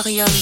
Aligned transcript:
Aquarium. 0.00 0.39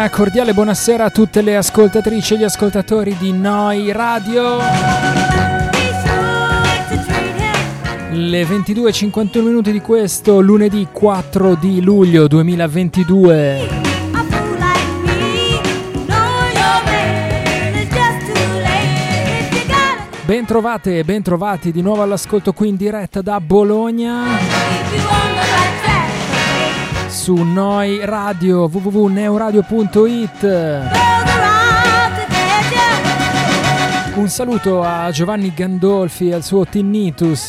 Una 0.00 0.08
cordiale 0.08 0.54
buonasera 0.54 1.04
a 1.04 1.10
tutte 1.10 1.42
le 1.42 1.58
ascoltatrici 1.58 2.32
e 2.32 2.38
gli 2.38 2.42
ascoltatori 2.42 3.14
di 3.18 3.32
Noi 3.32 3.92
Radio. 3.92 4.56
Le 8.10 8.42
22.51 8.44 9.42
minuti 9.42 9.70
di 9.72 9.80
questo 9.82 10.40
lunedì 10.40 10.88
4 10.90 11.54
di 11.54 11.82
luglio 11.82 12.26
2022. 12.28 13.68
Bentrovate 20.24 20.96
e 20.96 21.04
bentrovati 21.04 21.72
di 21.72 21.82
nuovo 21.82 22.00
all'ascolto 22.00 22.54
qui 22.54 22.68
in 22.68 22.76
diretta 22.76 23.20
da 23.20 23.38
Bologna 23.38 24.70
su 27.20 27.34
Noi 27.34 28.00
Radio 28.02 28.70
www.neuradio.it 28.72 30.42
Un 34.14 34.28
saluto 34.30 34.82
a 34.82 35.10
Giovanni 35.10 35.52
Gandolfi 35.52 36.30
e 36.30 36.34
al 36.34 36.42
suo 36.42 36.64
Tinnitus 36.64 37.48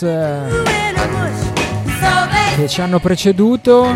che 2.56 2.68
ci 2.68 2.82
hanno 2.82 3.00
preceduto. 3.00 3.96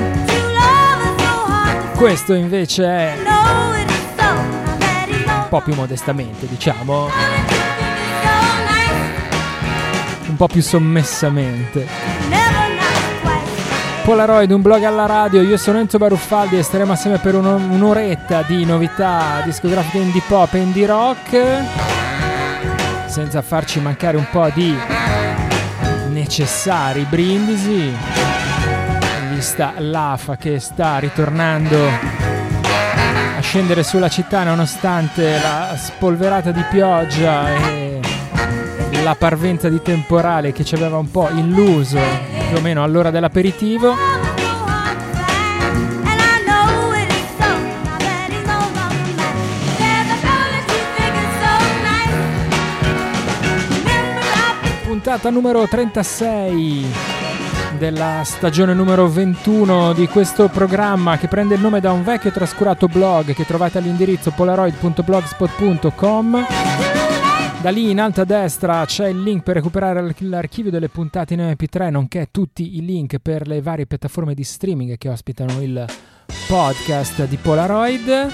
Questo 1.97 2.33
invece 2.33 2.85
è 2.85 3.17
un 5.27 5.45
po' 5.49 5.59
più 5.59 5.73
modestamente, 5.73 6.47
diciamo, 6.47 7.09
un 10.29 10.35
po' 10.37 10.47
più 10.47 10.61
sommessamente. 10.61 12.54
Polaroid, 14.05 14.51
un 14.51 14.61
blog 14.61 14.83
alla 14.83 15.07
radio, 15.07 15.41
io 15.41 15.57
sono 15.57 15.79
Enzo 15.79 15.97
Baruffaldi 15.97 16.59
e 16.59 16.61
staremo 16.61 16.91
assieme 16.91 17.17
per 17.17 17.33
un'oretta 17.33 18.43
di 18.43 18.63
novità 18.63 19.41
discografiche 19.43 19.97
indie 19.97 20.21
pop 20.27 20.53
e 20.53 20.59
indie 20.59 20.85
rock, 20.85 21.63
senza 23.07 23.41
farci 23.41 23.79
mancare 23.79 24.15
un 24.15 24.27
po' 24.29 24.47
di 24.53 24.77
necessari 26.09 27.01
brindisi, 27.09 27.91
vista 29.31 29.73
l'AFA 29.79 30.37
che 30.37 30.59
sta 30.59 30.99
ritornando 30.99 31.87
a 33.37 33.41
scendere 33.41 33.81
sulla 33.81 34.07
città 34.07 34.43
nonostante 34.43 35.39
la 35.41 35.73
spolverata 35.75 36.51
di 36.51 36.63
pioggia 36.69 37.55
e 37.55 37.84
la 39.03 39.15
parvenza 39.15 39.69
di 39.69 39.81
temporale 39.81 40.51
che 40.51 40.63
ci 40.63 40.75
aveva 40.75 40.97
un 40.97 41.09
po' 41.09 41.29
illuso 41.29 41.99
più 42.47 42.57
o 42.57 42.61
meno 42.61 42.83
all'ora 42.83 43.11
dell'aperitivo. 43.11 43.93
Puntata 54.85 55.29
numero 55.29 55.67
36 55.67 57.13
della 57.77 58.21
stagione 58.23 58.73
numero 58.73 59.07
21 59.07 59.93
di 59.93 60.07
questo 60.07 60.47
programma 60.47 61.17
che 61.17 61.27
prende 61.27 61.53
il 61.55 61.61
nome 61.61 61.79
da 61.79 61.91
un 61.91 62.03
vecchio 62.03 62.31
trascurato 62.31 62.87
blog 62.87 63.33
che 63.33 63.45
trovate 63.45 63.77
all'indirizzo 63.77 64.31
polaroid.blogspot.com 64.31 67.04
da 67.65 67.71
lì 67.71 67.89
in 67.89 67.99
alto 67.99 68.21
a 68.21 68.25
destra 68.25 68.85
c'è 68.85 69.07
il 69.07 69.23
link 69.23 69.41
per 69.41 69.55
recuperare 69.55 70.13
l'archivio 70.19 70.69
delle 70.69 70.87
puntate 70.87 71.33
in 71.33 71.39
MP3, 71.39 71.89
nonché 71.89 72.27
tutti 72.29 72.77
i 72.77 72.85
link 72.85 73.17
per 73.17 73.47
le 73.47 73.59
varie 73.59 73.87
piattaforme 73.87 74.35
di 74.35 74.43
streaming 74.43 74.99
che 74.99 75.09
ospitano 75.09 75.59
il 75.63 75.83
podcast 76.47 77.25
di 77.25 77.37
Polaroid. 77.37 78.31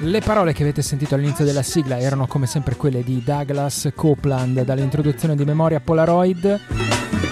Le 0.00 0.20
parole 0.22 0.52
che 0.54 0.62
avete 0.64 0.82
sentito 0.82 1.14
all'inizio 1.14 1.44
della 1.44 1.62
sigla 1.62 2.00
erano 2.00 2.26
come 2.26 2.46
sempre 2.46 2.74
quelle 2.74 3.04
di 3.04 3.22
Douglas 3.24 3.90
Copeland 3.94 4.64
dall'introduzione 4.64 5.36
di 5.36 5.44
Memoria 5.44 5.78
Polaroid 5.78 7.25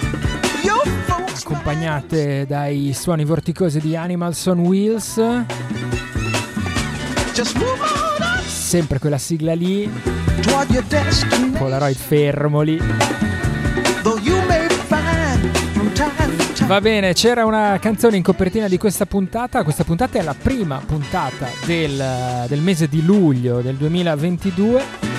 accompagnate 1.45 2.47
dai 2.47 2.95
suoni 2.95 3.23
vorticosi 3.27 3.79
di 3.79 3.95
Animals 3.95 4.47
on 4.47 4.61
Wheels. 4.61 5.21
Sempre 8.47 8.99
quella 8.99 9.19
sigla 9.19 9.55
lì. 9.55 9.91
Polaroid 11.59 11.97
fermo 11.97 12.63
lì. 12.63 12.81
Va 16.67 16.81
bene, 16.81 17.13
c'era 17.13 17.45
una 17.45 17.79
canzone 17.79 18.17
in 18.17 18.23
copertina 18.23 18.67
di 18.67 18.79
questa 18.79 19.05
puntata. 19.05 19.63
Questa 19.65 19.85
puntata 19.85 20.19
è 20.19 20.23
la 20.23 20.35
prima 20.35 20.81
puntata 20.85 21.49
del, 21.67 22.47
del 22.49 22.61
mese 22.61 22.89
di 22.89 23.05
luglio 23.05 23.61
del 23.61 23.77
2022. 23.77 25.14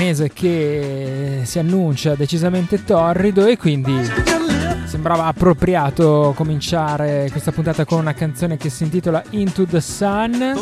Mese 0.00 0.30
che 0.32 1.42
si 1.44 1.58
annuncia 1.58 2.14
decisamente 2.14 2.84
torrido 2.84 3.44
e 3.44 3.58
quindi 3.58 3.92
sembrava 4.86 5.26
appropriato 5.26 6.32
cominciare 6.34 7.28
questa 7.30 7.52
puntata 7.52 7.84
con 7.84 7.98
una 7.98 8.14
canzone 8.14 8.56
che 8.56 8.70
si 8.70 8.84
intitola 8.84 9.22
Into 9.30 9.66
the 9.66 9.80
Sun. 9.82 10.54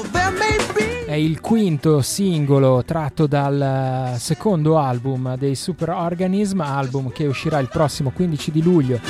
È 1.06 1.14
il 1.14 1.40
quinto 1.40 2.02
singolo 2.02 2.82
tratto 2.84 3.28
dal 3.28 4.16
secondo 4.18 4.76
album 4.76 5.36
dei 5.36 5.54
Super 5.54 5.90
Organism, 5.90 6.60
album 6.60 7.12
che 7.12 7.26
uscirà 7.26 7.60
il 7.60 7.68
prossimo 7.68 8.10
15 8.10 8.50
di 8.50 8.60
luglio 8.60 9.00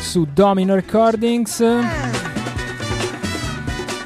su 0.00 0.26
Domino 0.32 0.74
Recordings. 0.74 2.21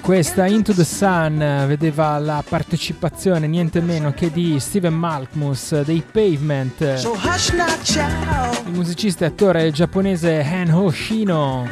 Questa 0.06 0.46
Into 0.46 0.72
the 0.72 0.84
Sun 0.84 1.64
vedeva 1.66 2.16
la 2.18 2.40
partecipazione 2.48 3.48
niente 3.48 3.80
meno 3.80 4.12
che 4.12 4.30
di 4.30 4.60
Steven 4.60 4.94
Malkmus 4.94 5.80
dei 5.80 6.00
Pavement, 6.08 6.80
il 6.80 8.72
musicista 8.72 9.25
e 9.25 9.28
attore 9.28 9.72
giapponese 9.72 10.46
Han 10.48 10.70
Hoshino, 10.70 11.68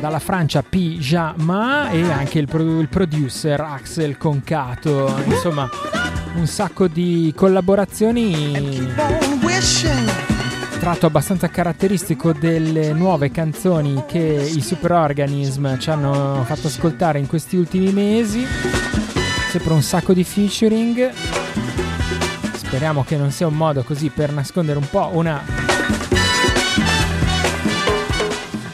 dalla 0.00 0.18
Francia 0.18 0.64
Pyjama 0.64 1.90
e 1.90 2.10
anche 2.10 2.40
il, 2.40 2.48
pro- 2.48 2.80
il 2.80 2.88
producer 2.88 3.60
Axel 3.60 4.16
Concato, 4.16 5.14
insomma 5.26 5.68
un 6.34 6.46
sacco 6.48 6.88
di 6.88 7.32
collaborazioni 7.36 9.23
tratto 10.84 11.06
abbastanza 11.06 11.48
caratteristico 11.48 12.34
delle 12.34 12.92
nuove 12.92 13.30
canzoni 13.30 14.04
che 14.06 14.18
i 14.18 14.60
Super 14.60 14.92
Organism 14.92 15.78
ci 15.78 15.88
hanno 15.88 16.44
fatto 16.44 16.66
ascoltare 16.66 17.18
in 17.18 17.26
questi 17.26 17.56
ultimi 17.56 17.90
mesi. 17.90 18.46
Sempre 19.48 19.72
un 19.72 19.80
sacco 19.80 20.12
di 20.12 20.22
featuring. 20.24 21.10
Speriamo 22.52 23.02
che 23.02 23.16
non 23.16 23.30
sia 23.30 23.46
un 23.46 23.54
modo 23.54 23.82
così 23.82 24.10
per 24.10 24.30
nascondere 24.30 24.78
un 24.78 24.86
po' 24.90 25.08
una 25.14 25.42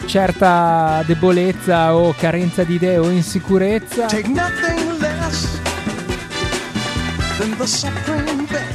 certa 0.06 1.04
debolezza 1.06 1.94
o 1.94 2.12
carenza 2.18 2.64
di 2.64 2.74
idee 2.74 2.98
o 2.98 3.08
insicurezza. 3.08 4.08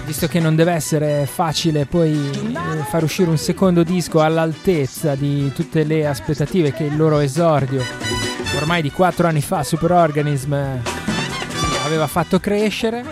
Visto 0.05 0.27
che 0.27 0.39
non 0.39 0.55
deve 0.55 0.71
essere 0.71 1.25
facile 1.25 1.85
poi 1.85 2.13
eh, 2.13 2.83
far 2.87 3.03
uscire 3.03 3.29
un 3.29 3.37
secondo 3.37 3.83
disco 3.83 4.21
all'altezza 4.21 5.15
di 5.15 5.51
tutte 5.53 5.83
le 5.83 6.07
aspettative 6.07 6.71
che 6.71 6.83
il 6.83 6.95
loro 6.95 7.19
esordio 7.19 7.83
ormai 8.57 8.81
di 8.81 8.91
4 8.91 9.27
anni 9.27 9.41
fa 9.41 9.63
Super 9.63 9.91
Organism 9.91 10.53
aveva 11.83 12.07
fatto 12.07 12.39
crescere. 12.39 13.03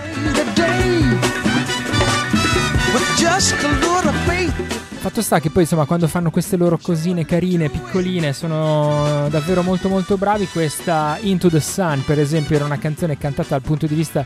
Fatto 5.03 5.21
sta 5.21 5.41
che 5.41 5.49
poi 5.49 5.63
insomma 5.63 5.83
quando 5.83 6.07
fanno 6.07 6.31
queste 6.31 6.55
loro 6.55 6.79
cosine 6.81 7.25
carine, 7.25 7.67
piccoline, 7.69 8.31
sono 8.31 9.27
davvero 9.29 9.61
molto 9.61 9.89
molto 9.89 10.15
bravi. 10.15 10.47
Questa 10.47 11.17
Into 11.19 11.49
the 11.49 11.59
Sun 11.59 12.03
per 12.05 12.19
esempio 12.19 12.55
era 12.55 12.63
una 12.63 12.77
canzone 12.77 13.17
cantata 13.17 13.49
dal 13.49 13.61
punto 13.61 13.85
di 13.85 13.95
vista 13.95 14.25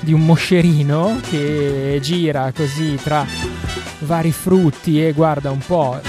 di 0.00 0.14
un 0.14 0.24
moscerino 0.24 1.20
che 1.28 1.98
gira 2.00 2.50
così 2.56 2.94
tra 2.94 3.26
vari 3.98 4.32
frutti 4.32 5.04
e 5.04 5.12
guarda 5.12 5.50
un 5.50 5.58
po' 5.58 6.00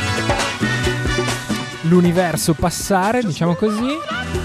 l'universo 1.81 2.53
passare, 2.53 3.21
diciamo 3.21 3.55
così. 3.55 4.44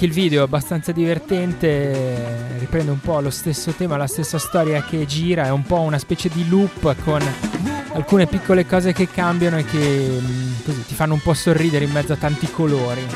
Anche 0.00 0.18
il 0.18 0.18
video 0.18 0.40
è 0.40 0.44
abbastanza 0.44 0.92
divertente, 0.92 2.54
riprende 2.58 2.90
un 2.90 3.00
po' 3.00 3.20
lo 3.20 3.28
stesso 3.28 3.72
tema, 3.72 3.98
la 3.98 4.06
stessa 4.06 4.38
storia 4.38 4.82
che 4.82 5.04
gira, 5.04 5.44
è 5.44 5.50
un 5.50 5.62
po' 5.62 5.80
una 5.80 5.98
specie 5.98 6.30
di 6.30 6.48
loop 6.48 6.94
con 7.04 7.20
alcune 7.92 8.26
piccole 8.26 8.64
cose 8.64 8.94
che 8.94 9.10
cambiano 9.10 9.58
e 9.58 9.64
che 9.66 10.18
mm, 10.18 10.52
così 10.64 10.86
ti 10.86 10.94
fanno 10.94 11.12
un 11.12 11.20
po' 11.20 11.34
sorridere 11.34 11.84
in 11.84 11.90
mezzo 11.90 12.14
a 12.14 12.16
tanti 12.16 12.50
colori. 12.50 13.06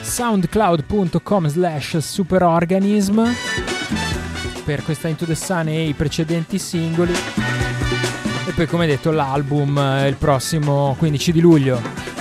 soundcloud.com 0.00 1.46
slash 1.46 1.98
superorganism 1.98 3.22
per 4.64 4.82
questa 4.82 5.08
Into 5.08 5.26
the 5.26 5.34
Sun 5.34 5.68
e 5.68 5.88
i 5.88 5.92
precedenti 5.92 6.58
singoli 6.58 7.12
e 8.46 8.52
poi 8.52 8.66
come 8.66 8.86
detto 8.86 9.10
l'album 9.10 9.76
eh, 9.76 10.08
il 10.08 10.16
prossimo 10.16 10.96
15 10.98 11.32
di 11.32 11.40
luglio. 11.40 12.11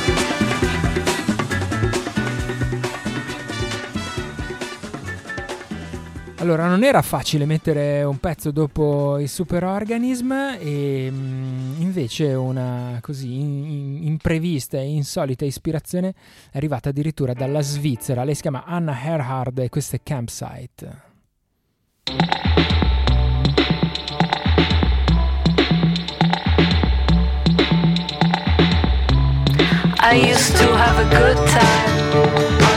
Allora, 6.41 6.65
non 6.65 6.83
era 6.83 7.03
facile 7.03 7.45
mettere 7.45 8.01
un 8.01 8.17
pezzo 8.17 8.49
dopo 8.49 9.19
il 9.19 9.29
Superorganism 9.29 10.31
e 10.59 11.07
mm, 11.11 11.79
invece 11.81 12.33
una 12.33 12.97
così 12.99 13.39
in, 13.39 13.99
imprevista 14.01 14.77
e 14.77 14.87
insolita 14.87 15.45
ispirazione 15.45 16.15
è 16.51 16.57
arrivata 16.57 16.89
addirittura 16.89 17.33
dalla 17.33 17.61
Svizzera. 17.61 18.23
Lei 18.23 18.33
si 18.33 18.41
chiama 18.41 18.63
Anna 18.65 18.99
Herhard 18.99 19.59
e 19.59 19.69
questo 19.69 19.97
è 19.97 19.99
Campsite. 20.01 21.09
I 29.99 30.15
used 30.15 30.57
to 30.57 30.73
have 30.73 30.97
a 30.97 31.07
good 31.07 31.37
time 31.49 32.70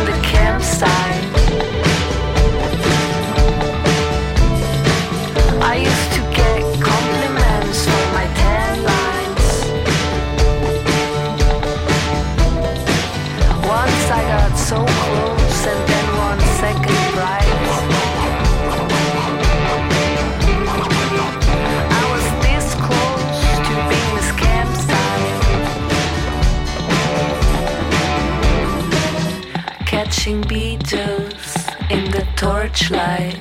catching 30.05 30.43
beetles 30.43 31.67
in 31.89 32.05
the 32.11 32.27
torchlight. 32.37 33.39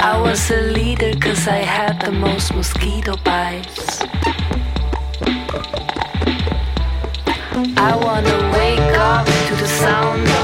I 0.00 0.20
was 0.20 0.50
a 0.50 0.60
leader 0.72 1.12
cause 1.20 1.46
I 1.46 1.58
had 1.58 2.00
the 2.00 2.10
most 2.10 2.52
mosquito 2.52 3.16
bites. 3.18 4.00
I 7.76 7.92
wanna 8.04 8.38
wake 8.52 8.98
up 8.98 9.26
to 9.26 9.54
the 9.54 9.68
sound 9.68 10.28
of 10.28 10.43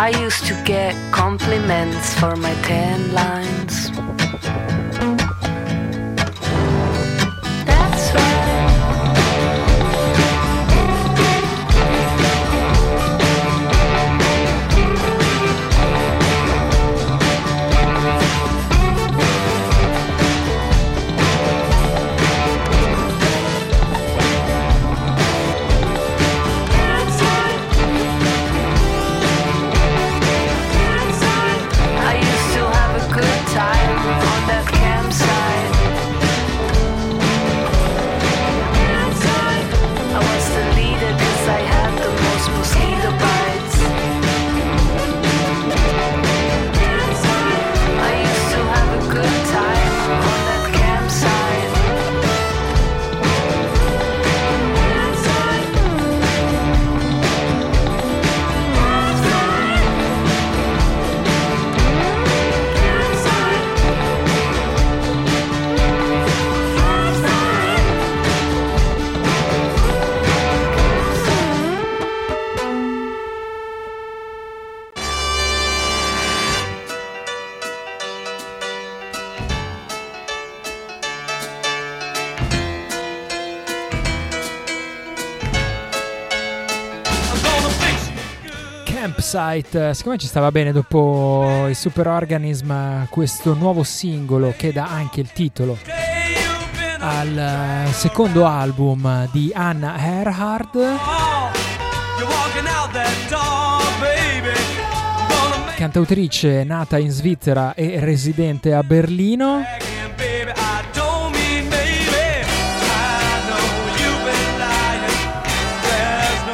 I 0.00 0.10
used 0.10 0.46
to 0.46 0.54
get 0.64 0.94
compliments 1.12 2.14
for 2.20 2.36
my 2.36 2.54
tan 2.62 3.12
lines. 3.12 3.57
Campsite, 89.30 89.92
secondo 89.92 90.16
me 90.16 90.18
ci 90.18 90.26
stava 90.26 90.50
bene 90.50 90.72
dopo 90.72 91.66
il 91.68 91.76
Superorganism 91.76 93.04
questo 93.10 93.52
nuovo 93.52 93.82
singolo 93.82 94.54
che 94.56 94.72
dà 94.72 94.86
anche 94.86 95.20
il 95.20 95.30
titolo 95.32 95.76
al 96.98 97.36
eh, 97.36 97.92
secondo 97.92 98.46
album 98.46 99.28
di 99.30 99.52
Anna 99.54 99.98
Erhard. 99.98 100.78
Cantautrice 105.76 106.64
nata 106.64 106.96
in 106.96 107.10
Svizzera 107.10 107.74
e 107.74 108.00
residente 108.00 108.72
a 108.72 108.82
Berlino. 108.82 109.60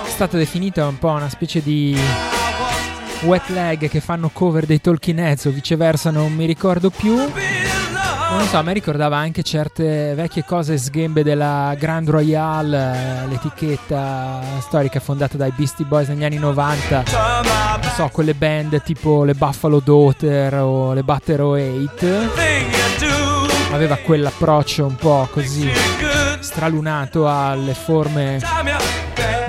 È 0.03 0.09
stata 0.09 0.37
definita 0.37 0.89
un 0.89 0.99
po' 0.99 1.11
una 1.11 1.29
specie 1.29 1.63
di 1.63 1.97
wet 3.25 3.49
leg 3.49 3.89
che 3.89 4.01
fanno 4.01 4.31
cover 4.33 4.67
dei 4.67 4.81
Talking 4.81 5.19
Heads 5.19 5.47
o 5.47 5.51
viceversa, 5.51 6.11
non 6.11 6.33
mi 6.33 6.47
ricordo 6.47 6.91
più. 6.91 7.17
Non 7.17 8.39
lo 8.39 8.45
so, 8.47 8.57
a 8.59 8.63
me 8.63 8.73
ricordava 8.73 9.17
anche 9.17 9.43
certe 9.43 10.15
vecchie 10.15 10.45
cose 10.45 10.77
sghembe 10.77 11.23
della 11.23 11.75
Grand 11.79 12.09
Royale, 12.09 13.23
eh, 13.23 13.27
l'etichetta 13.29 14.41
storica 14.61 14.99
fondata 15.01 15.37
dai 15.37 15.53
Beastie 15.55 15.85
Boys 15.85 16.09
negli 16.09 16.25
anni 16.25 16.39
90. 16.39 17.05
so, 17.95 18.09
quelle 18.13 18.35
band 18.35 18.83
tipo 18.83 19.25
le 19.25 19.35
Buffalo 19.35 19.81
Daughter 19.81 20.55
o 20.55 20.93
le 20.95 21.03
Butter 21.03 21.41
8 21.41 22.07
aveva 23.71 23.97
quell'approccio 23.97 24.87
un 24.87 24.97
po' 24.97 25.29
così 25.31 25.71
stralunato 26.41 27.29
alle 27.29 27.75
forme 27.75 28.41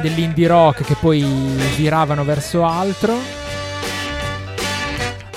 dell'indie 0.02 0.48
rock 0.48 0.84
che 0.84 0.96
poi 1.00 1.22
viravano 1.76 2.24
verso 2.24 2.64
altro 2.66 3.45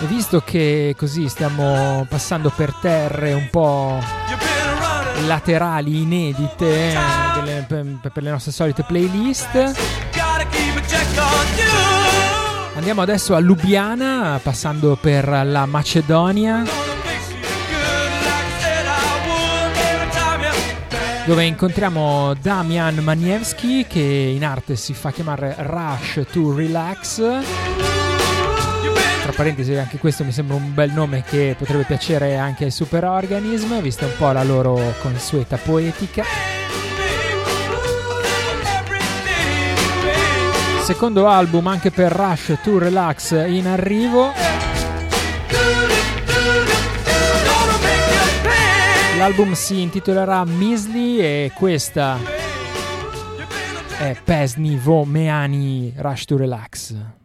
E 0.00 0.06
visto 0.06 0.40
che 0.42 0.94
così 0.96 1.28
stiamo 1.28 2.06
passando 2.08 2.52
per 2.54 2.72
terre 2.74 3.32
un 3.32 3.48
po' 3.50 3.98
laterali 5.22 6.02
inedite 6.02 6.92
eh, 6.92 6.96
delle, 7.34 7.64
per, 7.66 8.10
per 8.12 8.22
le 8.22 8.30
nostre 8.30 8.52
solite 8.52 8.82
playlist. 8.82 9.72
Andiamo 12.74 13.02
adesso 13.02 13.34
a 13.34 13.38
Lubiana, 13.38 14.38
passando 14.42 14.96
per 15.00 15.26
la 15.44 15.66
Macedonia. 15.66 16.62
Dove 21.26 21.44
incontriamo 21.44 22.34
Damian 22.34 22.96
Maniewski 22.96 23.86
che 23.88 24.00
in 24.00 24.44
arte 24.44 24.76
si 24.76 24.92
fa 24.92 25.10
chiamare 25.10 25.54
Rush 25.58 26.22
to 26.30 26.54
Relax 26.54 27.93
tra 29.24 29.32
parentesi 29.32 29.74
anche 29.74 29.96
questo 29.96 30.22
mi 30.22 30.32
sembra 30.32 30.54
un 30.54 30.74
bel 30.74 30.90
nome 30.90 31.22
che 31.26 31.54
potrebbe 31.56 31.84
piacere 31.84 32.36
anche 32.36 32.64
ai 32.64 32.70
Superorganism, 32.70 33.80
vista 33.80 34.04
un 34.04 34.12
po' 34.18 34.30
la 34.32 34.44
loro 34.44 34.78
consueta 35.00 35.56
poetica. 35.56 36.22
Secondo 40.82 41.26
album 41.26 41.66
anche 41.68 41.90
per 41.90 42.12
Rush 42.12 42.58
to 42.62 42.78
Relax 42.78 43.30
in 43.48 43.66
arrivo. 43.66 44.30
L'album 49.16 49.54
si 49.54 49.80
intitolerà 49.80 50.44
Misli 50.44 51.18
e 51.20 51.50
questa 51.54 52.18
è 53.96 54.14
Pesni 54.22 54.76
Vo 54.76 55.06
Meani 55.06 55.94
Rush 55.96 56.26
to 56.26 56.36
Relax. 56.36 57.23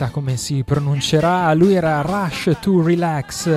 Chissà 0.00 0.08
come 0.08 0.38
si 0.38 0.62
pronuncerà, 0.64 1.52
lui 1.52 1.74
era 1.74 2.00
Rush 2.00 2.56
to 2.60 2.82
Relax. 2.82 3.50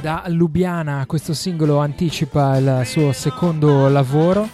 Da 0.00 0.24
Lubiana 0.26 1.04
questo 1.06 1.34
singolo 1.34 1.78
anticipa 1.78 2.56
il 2.56 2.82
suo 2.84 3.12
secondo 3.12 3.88
lavoro 3.88 4.48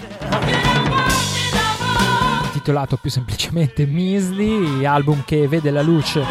intitolato 2.45 2.97
più 2.97 3.11
semplicemente 3.11 3.87
Measly, 3.87 4.85
album 4.85 5.23
che 5.25 5.49
vede 5.49 5.71
la 5.71 5.83
luce 5.83 6.25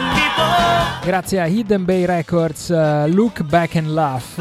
grazie 1.03 1.39
a 1.39 1.45
Hidden 1.45 1.83
Bay 1.83 2.05
Records, 2.05 2.69
Look 3.07 3.41
Back 3.43 3.75
and 3.77 3.87
Laugh 3.87 4.39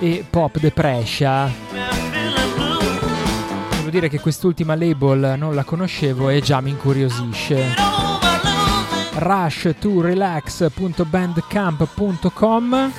e 0.00 0.24
Pop 0.28 0.58
devo 0.58 1.85
dire 3.96 4.08
che 4.10 4.20
quest'ultima 4.20 4.74
label 4.74 5.36
non 5.38 5.54
la 5.54 5.64
conoscevo 5.64 6.28
e 6.28 6.42
già 6.42 6.60
mi 6.60 6.68
incuriosisce. 6.68 7.74
rush 9.14 9.74
to 9.78 10.02
relax.bandcamp.com 10.02 12.92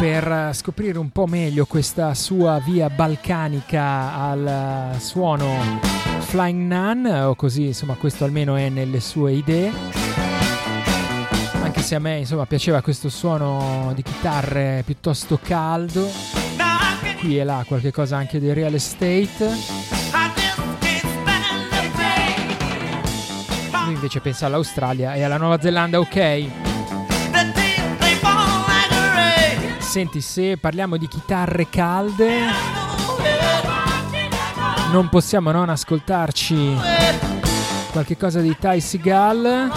per 0.00 0.50
scoprire 0.52 0.98
un 0.98 1.10
po' 1.10 1.26
meglio 1.26 1.64
questa 1.66 2.12
sua 2.14 2.58
via 2.58 2.90
balcanica 2.90 4.14
al 4.14 4.96
suono 4.98 5.78
Flying 6.18 6.72
Nun, 6.72 7.06
o 7.06 7.36
così 7.36 7.66
insomma 7.66 7.94
questo 7.94 8.24
almeno 8.24 8.56
è 8.56 8.68
nelle 8.68 8.98
sue 8.98 9.30
idee. 9.30 9.70
Anche 11.62 11.82
se 11.82 11.94
a 11.94 12.00
me 12.00 12.18
insomma 12.18 12.46
piaceva 12.46 12.82
questo 12.82 13.08
suono 13.08 13.92
di 13.94 14.02
chitarre 14.02 14.82
piuttosto 14.84 15.38
caldo 15.40 16.43
qui 17.24 17.38
e 17.38 17.44
là 17.44 17.64
qualche 17.66 17.90
cosa 17.90 18.18
anche 18.18 18.38
di 18.38 18.52
real 18.52 18.74
estate. 18.74 19.48
Lui 23.84 23.94
invece 23.94 24.20
pensa 24.20 24.44
all'Australia 24.46 25.14
e 25.14 25.22
alla 25.22 25.38
Nuova 25.38 25.58
Zelanda, 25.58 25.98
ok. 26.00 26.44
Senti, 29.78 30.20
se 30.20 30.58
parliamo 30.58 30.98
di 30.98 31.08
chitarre 31.08 31.68
calde, 31.70 32.40
non 34.92 35.08
possiamo 35.08 35.50
non 35.50 35.70
ascoltarci 35.70 36.76
qualche 37.92 38.18
cosa 38.18 38.40
di 38.40 38.54
Ty 38.58 38.80
Seagal. 38.80 39.70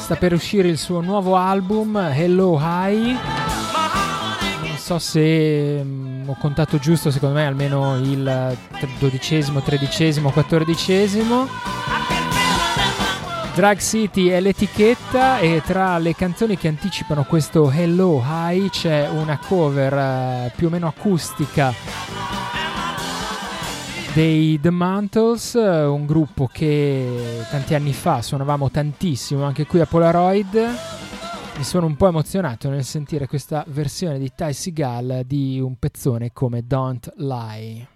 Sta 0.00 0.16
per 0.16 0.34
uscire 0.34 0.68
il 0.68 0.76
suo 0.76 1.00
nuovo 1.00 1.36
album, 1.36 1.96
Hello 1.96 2.58
High 2.60 3.43
so 4.84 4.98
se 4.98 5.82
mh, 5.82 5.88
mm, 5.88 6.28
ho 6.28 6.36
contato 6.38 6.78
giusto, 6.78 7.10
secondo 7.10 7.36
me 7.36 7.46
almeno 7.46 7.96
il 7.96 8.54
dodicesimo, 8.98 9.62
tredicesimo, 9.62 10.30
quattordicesimo. 10.30 11.48
Drag 13.54 13.78
City 13.78 14.26
è 14.26 14.40
l'etichetta 14.40 15.38
e 15.38 15.62
tra 15.64 15.96
le 15.96 16.14
canzoni 16.14 16.58
che 16.58 16.68
anticipano 16.68 17.24
questo 17.24 17.70
Hello 17.70 18.22
High 18.22 18.68
c'è 18.68 19.08
una 19.08 19.38
cover 19.38 19.92
uh, 19.94 20.50
più 20.54 20.66
o 20.66 20.70
meno 20.70 20.88
acustica 20.88 21.72
dei 24.12 24.60
The 24.60 24.70
Mantles, 24.70 25.54
un 25.54 26.04
gruppo 26.04 26.46
che 26.52 27.42
tanti 27.50 27.74
anni 27.74 27.94
fa 27.94 28.20
suonavamo 28.20 28.70
tantissimo 28.70 29.44
anche 29.44 29.64
qui 29.64 29.80
a 29.80 29.86
Polaroid 29.86 30.93
mi 31.56 31.62
sono 31.62 31.86
un 31.86 31.96
po' 31.96 32.08
emozionato 32.08 32.68
nel 32.68 32.84
sentire 32.84 33.26
questa 33.26 33.64
versione 33.68 34.18
di 34.18 34.32
Ty 34.34 34.52
Seagal 34.52 35.22
di 35.24 35.60
un 35.60 35.76
pezzone 35.78 36.32
come 36.32 36.66
Don't 36.66 37.12
Lie. 37.16 37.88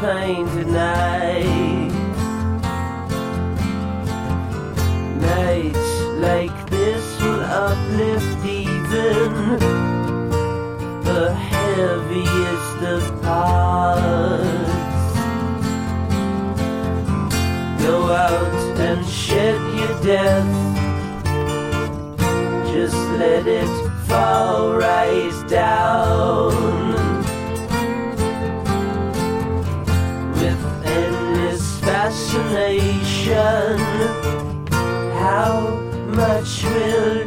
pain 0.00 0.46
tonight. 0.46 1.29
Fascination. 32.50 33.78
How 35.22 35.70
much 36.08 36.64
will 36.64 37.19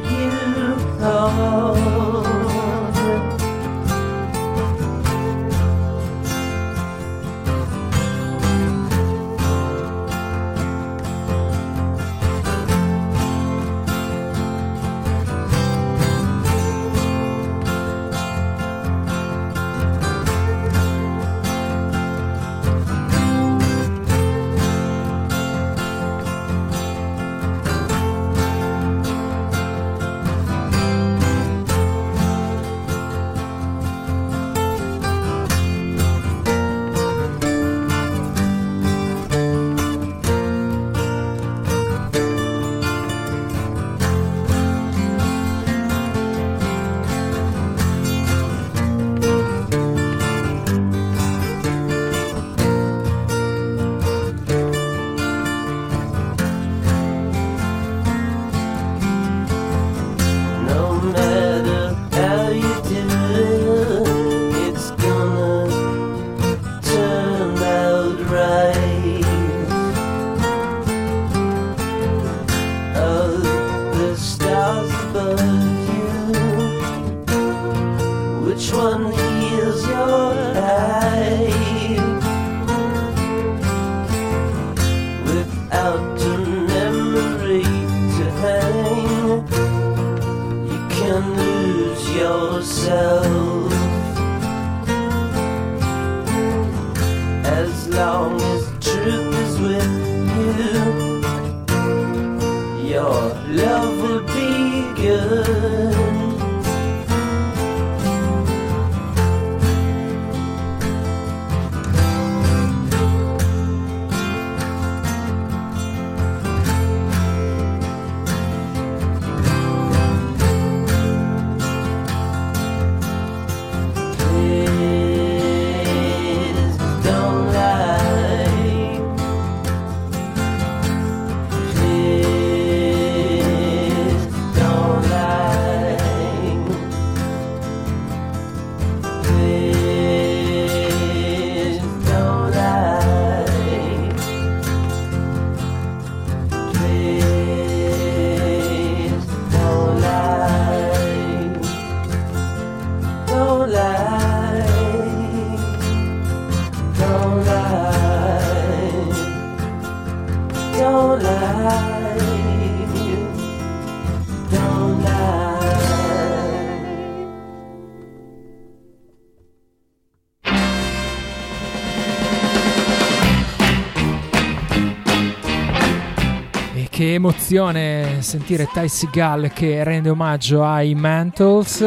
che 177.13 177.19
emozione 177.19 178.21
sentire 178.21 178.67
Ty 178.71 178.87
Seagal 178.87 179.51
che 179.53 179.83
rende 179.83 180.09
omaggio 180.09 180.63
ai 180.63 180.95
Mantles. 180.95 181.85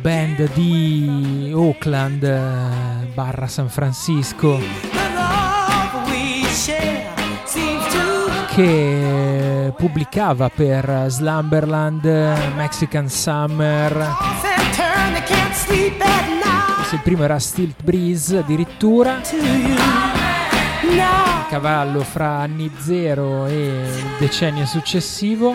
Band 0.00 0.52
di 0.52 1.50
Oakland 1.54 3.12
barra 3.14 3.46
San 3.46 3.68
Francisco. 3.68 4.58
Che 8.54 9.72
pubblicava 9.76 10.50
per 10.50 11.06
Slumberland 11.08 12.04
Mexican 12.56 13.08
Summer. 13.08 14.08
il 16.92 17.00
primo 17.02 17.22
era 17.22 17.38
Stilt 17.38 17.82
Breeze 17.82 18.38
addirittura 18.38 19.20
cavallo 21.50 22.04
fra 22.04 22.38
anni 22.38 22.70
zero 22.78 23.46
e 23.46 23.64
il 23.64 24.14
decennio 24.20 24.64
successivo. 24.66 25.54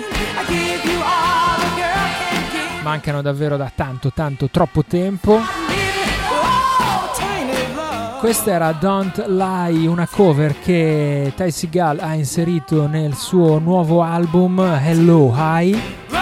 Mancano 2.83 3.21
davvero 3.21 3.55
da 3.55 3.71
tanto, 3.73 4.11
tanto, 4.13 4.49
troppo 4.49 4.83
tempo. 4.83 5.39
Questa 8.19 8.51
era 8.51 8.73
Don't 8.73 9.25
Lie, 9.25 9.87
una 9.87 10.05
cover 10.05 10.59
che 10.59 11.31
Ty 11.33 11.49
Seagal 11.49 11.99
ha 12.01 12.13
inserito 12.13 12.87
nel 12.87 13.13
suo 13.15 13.59
nuovo 13.59 14.01
album 14.01 14.59
Hello 14.59 15.33
High. 15.33 16.14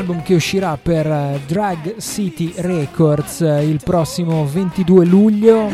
Album 0.00 0.22
che 0.22 0.34
uscirà 0.34 0.78
per 0.80 1.06
eh, 1.06 1.40
Drag 1.46 1.96
City 1.98 2.54
Records 2.56 3.42
eh, 3.42 3.64
il 3.64 3.80
prossimo 3.84 4.46
22 4.46 5.04
luglio. 5.04 5.70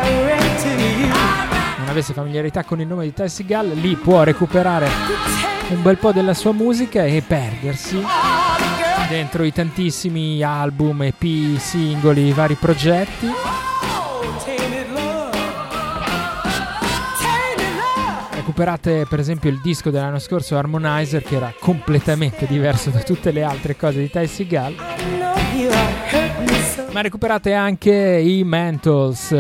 non 1.78 1.88
avesse 1.88 2.12
familiarità 2.12 2.64
con 2.64 2.80
il 2.80 2.88
nome 2.88 3.04
di 3.04 3.12
Ty 3.12 3.28
Segal 3.28 3.68
lì 3.68 3.94
può 3.94 4.24
recuperare 4.24 4.88
un 5.68 5.80
bel 5.82 5.98
po' 5.98 6.10
della 6.10 6.34
sua 6.34 6.50
musica 6.52 7.04
e 7.04 7.22
perdersi 7.24 8.04
dentro 9.08 9.44
i 9.44 9.52
tantissimi 9.52 10.42
album, 10.42 11.02
EP, 11.02 11.56
singoli, 11.58 12.32
vari 12.32 12.54
progetti. 12.54 13.28
Recuperate 18.52 19.06
per 19.08 19.18
esempio 19.18 19.48
il 19.48 19.62
disco 19.62 19.88
dell'anno 19.88 20.18
scorso 20.18 20.58
Harmonizer 20.58 21.22
che 21.22 21.36
era 21.36 21.54
completamente 21.58 22.46
diverso 22.46 22.90
da 22.90 23.00
tutte 23.00 23.30
le 23.30 23.42
altre 23.42 23.76
cose 23.76 24.00
di 24.00 24.10
Ty 24.10 24.26
Seagal. 24.26 24.74
Ma 26.90 27.00
recuperate 27.00 27.54
anche 27.54 27.90
i 27.90 28.44
Mantles 28.44 29.34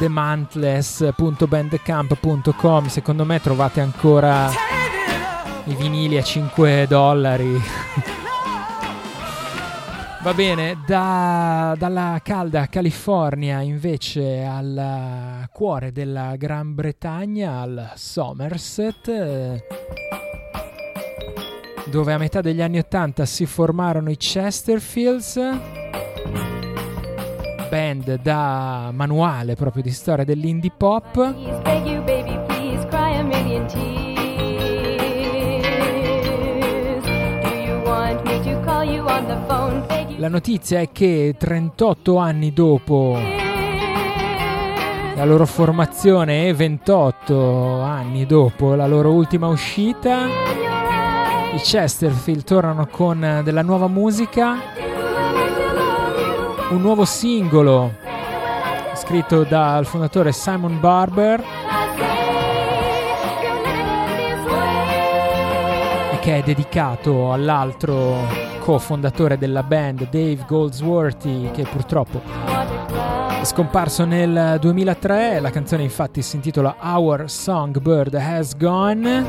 themantless.bandcamp.com 0.00 2.88
secondo 2.88 3.24
me 3.24 3.40
trovate 3.40 3.80
ancora 3.80 4.50
i 5.66 5.76
vinili 5.76 6.18
a 6.18 6.22
5 6.22 6.86
dollari 6.88 7.62
Va 10.24 10.32
bene, 10.32 10.78
da, 10.86 11.76
dalla 11.76 12.18
calda 12.22 12.66
California 12.68 13.60
invece 13.60 14.42
al 14.42 15.46
cuore 15.52 15.92
della 15.92 16.36
Gran 16.36 16.74
Bretagna, 16.74 17.60
al 17.60 17.92
Somerset, 17.94 19.08
eh, 19.08 19.66
dove 21.90 22.12
a 22.14 22.16
metà 22.16 22.40
degli 22.40 22.62
anni 22.62 22.78
Ottanta 22.78 23.26
si 23.26 23.44
formarono 23.44 24.08
i 24.08 24.16
Chesterfields, 24.16 25.38
band 27.68 28.18
da 28.22 28.92
manuale 28.94 29.56
proprio 29.56 29.82
di 29.82 29.90
storia 29.90 30.24
dell'indie 30.24 30.72
pop. 30.74 31.34
La 40.24 40.30
notizia 40.30 40.80
è 40.80 40.90
che 40.90 41.34
38 41.36 42.16
anni 42.16 42.54
dopo 42.54 43.18
la 45.14 45.24
loro 45.26 45.44
formazione 45.44 46.48
e 46.48 46.54
28 46.54 47.82
anni 47.82 48.24
dopo 48.24 48.74
la 48.74 48.86
loro 48.86 49.12
ultima 49.12 49.48
uscita, 49.48 50.24
i 51.52 51.58
Chesterfield 51.58 52.42
tornano 52.42 52.86
con 52.86 53.42
della 53.44 53.60
nuova 53.60 53.86
musica, 53.86 54.56
un 56.70 56.80
nuovo 56.80 57.04
singolo 57.04 57.92
scritto 58.94 59.44
dal 59.44 59.84
fondatore 59.84 60.32
Simon 60.32 60.80
Barber 60.80 61.44
e 66.12 66.18
che 66.20 66.38
è 66.38 66.42
dedicato 66.42 67.30
all'altro 67.30 68.53
cofondatore 68.64 69.36
della 69.36 69.62
band 69.62 70.08
Dave 70.08 70.42
Goldsworthy 70.48 71.50
che 71.50 71.64
purtroppo 71.64 72.22
è 73.44 73.44
scomparso 73.44 74.06
nel 74.06 74.56
2003, 74.58 75.38
la 75.38 75.50
canzone 75.50 75.82
infatti 75.82 76.22
si 76.22 76.36
intitola 76.36 76.76
Our 76.80 77.28
Songbird 77.28 78.14
Has 78.14 78.56
Gone. 78.56 79.22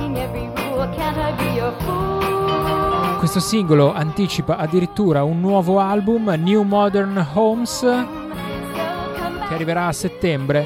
Questo 3.17 3.41
singolo 3.41 3.91
anticipa 3.91 4.55
addirittura 4.55 5.23
un 5.23 5.41
nuovo 5.41 5.79
album, 5.79 6.29
New 6.37 6.61
Modern 6.61 7.27
Homes, 7.33 7.81
che 7.81 9.53
arriverà 9.53 9.87
a 9.87 9.91
settembre. 9.91 10.65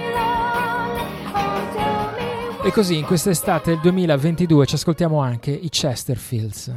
E 2.62 2.72
così 2.72 3.00
in 3.00 3.06
quest'estate 3.06 3.72
del 3.72 3.80
2022 3.80 4.66
ci 4.68 4.76
ascoltiamo 4.76 5.20
anche 5.20 5.50
i 5.50 5.70
Chesterfields. 5.70 6.72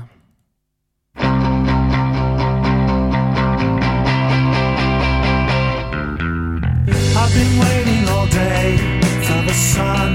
I've 7.23 7.31
been 7.33 7.57
waiting 7.61 8.09
all 8.09 8.27
day 8.27 8.77
for 9.23 9.43
the 9.47 9.55
sun 9.55 10.15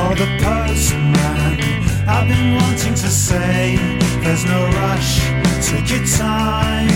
or 0.00 0.14
the 0.14 0.26
postman. 0.42 1.60
I've 2.08 2.26
been 2.26 2.54
wanting 2.54 2.94
to 2.94 3.10
say 3.10 3.76
there's 4.22 4.46
no 4.46 4.66
rush, 4.80 5.20
take 5.60 5.90
your 5.90 6.06
time. 6.06 6.88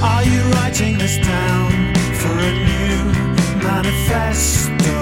Are 0.00 0.22
you 0.22 0.40
writing 0.52 0.98
this 0.98 1.18
down 1.18 1.72
for 2.20 2.30
a 2.30 2.52
new 2.70 3.12
manifesto? 3.58 4.94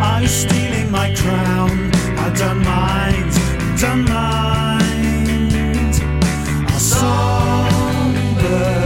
Are 0.00 0.22
you 0.22 0.28
stealing 0.28 0.90
my 0.90 1.12
crown? 1.14 1.92
I 2.24 2.30
don't 2.34 2.64
mind, 2.64 3.30
don't 3.78 4.08
mind. 4.08 6.00
Our 6.72 6.80
songbird 6.80 8.85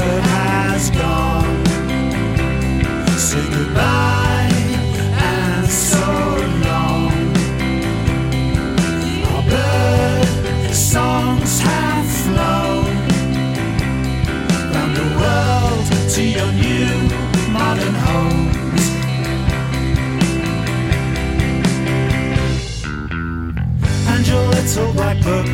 little 24.76 24.92
black 24.92 25.16
book 25.24 25.46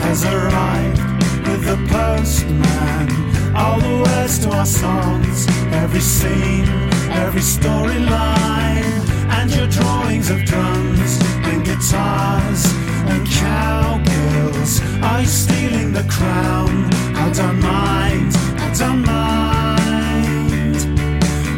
has 0.00 0.24
arrived 0.24 0.98
with 1.46 1.64
the 1.66 1.76
postman. 1.90 3.54
All 3.54 3.78
the 3.80 4.02
words 4.04 4.38
to 4.40 4.50
our 4.50 4.66
songs, 4.66 5.46
every 5.72 6.00
scene, 6.00 6.95
every 7.16 7.40
storyline, 7.40 9.00
and 9.38 9.50
your 9.54 9.68
drawings 9.68 10.30
of 10.30 10.44
drums 10.44 11.18
and 11.48 11.64
guitars 11.64 12.62
and 13.10 13.26
cowgirls. 13.26 14.80
Are 15.02 15.20
you 15.20 15.26
stealing 15.26 15.92
the 15.92 16.04
crown? 16.08 16.74
I 17.14 17.30
don't 17.32 17.60
mind, 17.60 18.32
I 18.64 18.68
don't 18.78 19.02
mind. 19.04 20.76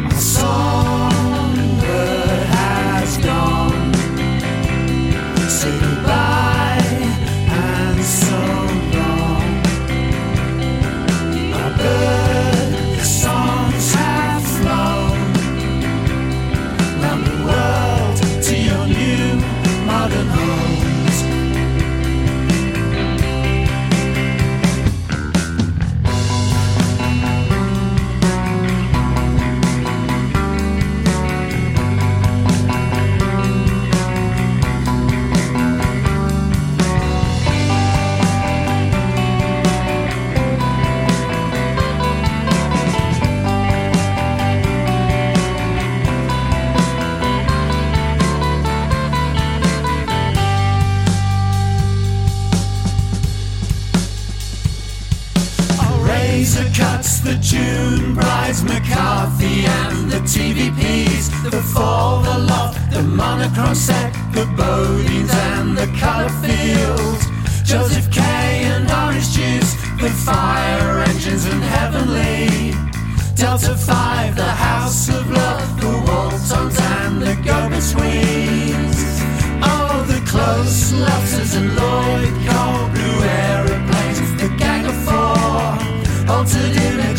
Our 0.05 0.19
song 0.19 0.88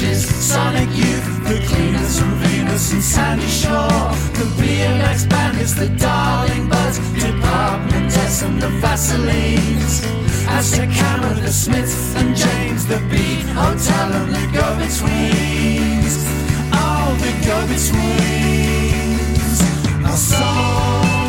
Sonic 0.00 0.88
youth, 0.96 1.44
the 1.44 1.60
cleaners 1.68 2.18
from 2.18 2.32
Venus 2.36 2.90
and 2.94 3.02
Sandy 3.02 3.46
Shore. 3.46 4.14
The 4.32 4.48
BMX 4.56 5.28
bandits, 5.28 5.74
the 5.74 5.90
darling 5.90 6.70
buds, 6.70 6.98
department 7.20 8.10
tests 8.10 8.40
and 8.40 8.62
the 8.62 8.68
Vaselines. 8.80 10.02
Aztec 10.48 10.88
Hammer, 10.88 11.34
the 11.34 11.52
Smiths 11.52 12.16
and 12.16 12.34
James, 12.34 12.86
the 12.86 12.96
Beat 13.10 13.44
Hotel 13.52 14.10
and 14.14 14.34
the 14.34 14.46
go-betweens. 14.56 16.24
Oh, 16.72 17.14
the 17.20 17.32
go-betweens. 17.46 19.60
Our 20.02 20.16
songbird 20.16 21.19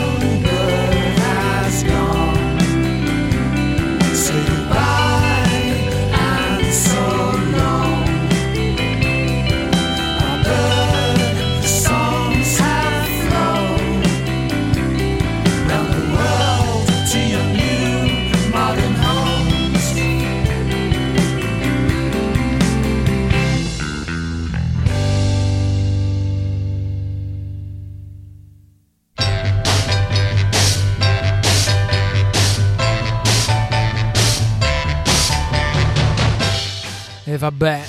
vabbè. 37.51 37.81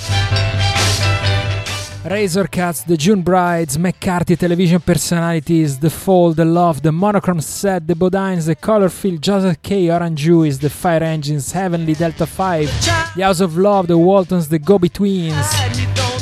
Razor 2.05 2.49
Cuts, 2.49 2.83
The 2.83 2.97
June 2.97 3.21
Brides, 3.21 3.77
McCarthy 3.77 4.35
Television 4.35 4.81
Personalities, 4.81 5.77
The 5.77 5.89
Fall, 5.89 6.33
The 6.33 6.43
Love, 6.43 6.81
The 6.81 6.91
Monochrome 6.91 7.39
Set, 7.39 7.85
The 7.85 7.95
Bodines, 7.95 8.45
The 8.45 8.55
Colorfield, 8.55 9.19
Joseph 9.21 9.61
K. 9.61 9.89
Orange 9.89 10.21
Juice, 10.21 10.57
The 10.57 10.69
Fire 10.69 11.01
Engines, 11.01 11.53
Heavenly 11.53 11.93
Delta 11.93 12.25
5, 12.25 13.15
The 13.15 13.23
House 13.23 13.39
of 13.39 13.57
Love, 13.57 13.87
The 13.87 13.97
Waltons, 13.97 14.49
The 14.49 14.59
Go-Betweens, 14.59 15.47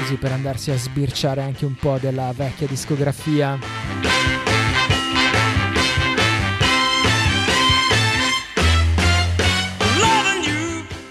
così 0.00 0.16
per 0.16 0.32
andarsi 0.32 0.70
a 0.70 0.76
sbirciare 0.76 1.42
anche 1.42 1.64
un 1.64 1.74
po' 1.74 1.98
della 2.00 2.32
vecchia 2.32 2.66
discografia 2.66 3.58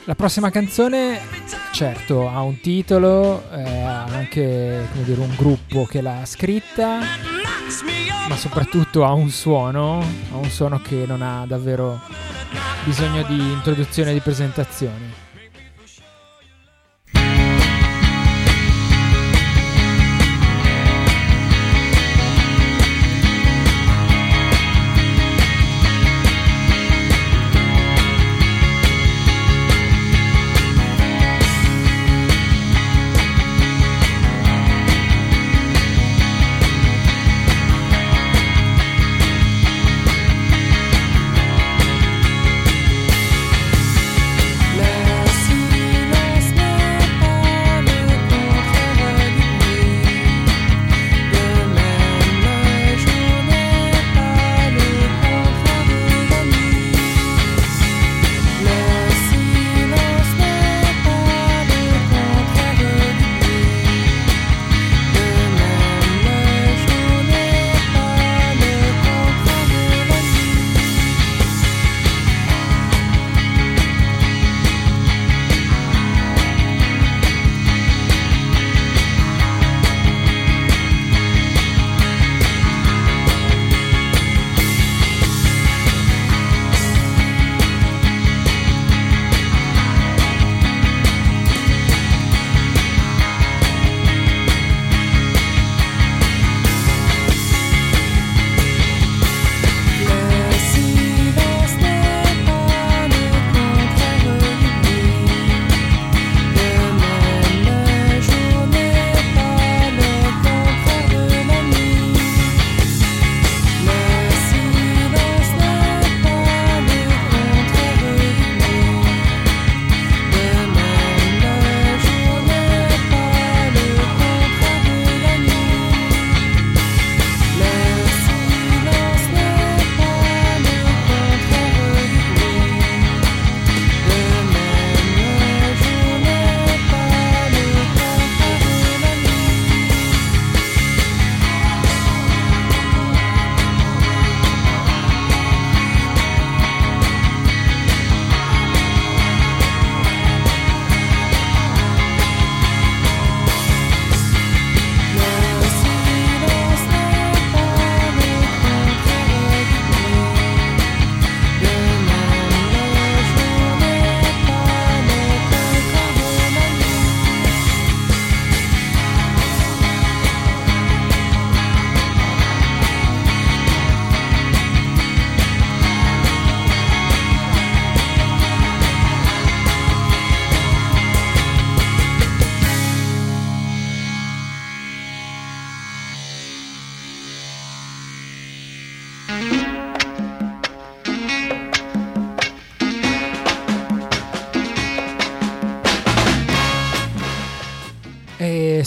la 0.05 0.15
prossima 0.15 0.49
canzone 0.49 1.19
certo 1.73 2.27
ha 2.27 2.41
un 2.41 2.59
titolo 2.59 3.43
eh, 3.51 3.81
ha 3.81 4.05
anche 4.05 4.87
dire, 5.03 5.19
un 5.19 5.33
gruppo 5.35 5.85
che 5.85 6.01
l'ha 6.01 6.25
scritta 6.25 6.99
ma 8.27 8.35
soprattutto 8.35 9.03
ha 9.03 9.13
un 9.13 9.29
suono, 9.29 9.99
ha 10.31 10.37
un 10.37 10.49
suono 10.49 10.79
che 10.81 11.05
non 11.05 11.21
ha 11.21 11.45
davvero 11.45 11.99
bisogno 12.83 13.23
di 13.23 13.51
introduzione 13.51 14.11
e 14.11 14.13
di 14.13 14.19
presentazioni. 14.19 15.20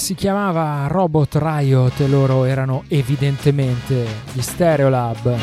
Si 0.04 0.14
chiamava 0.14 0.86
Robot 0.86 1.36
Riot 1.36 2.00
e 2.00 2.08
loro 2.08 2.44
erano 2.44 2.84
evidentemente 2.88 4.04
gli 4.34 4.42
Stereolab. 4.42 5.34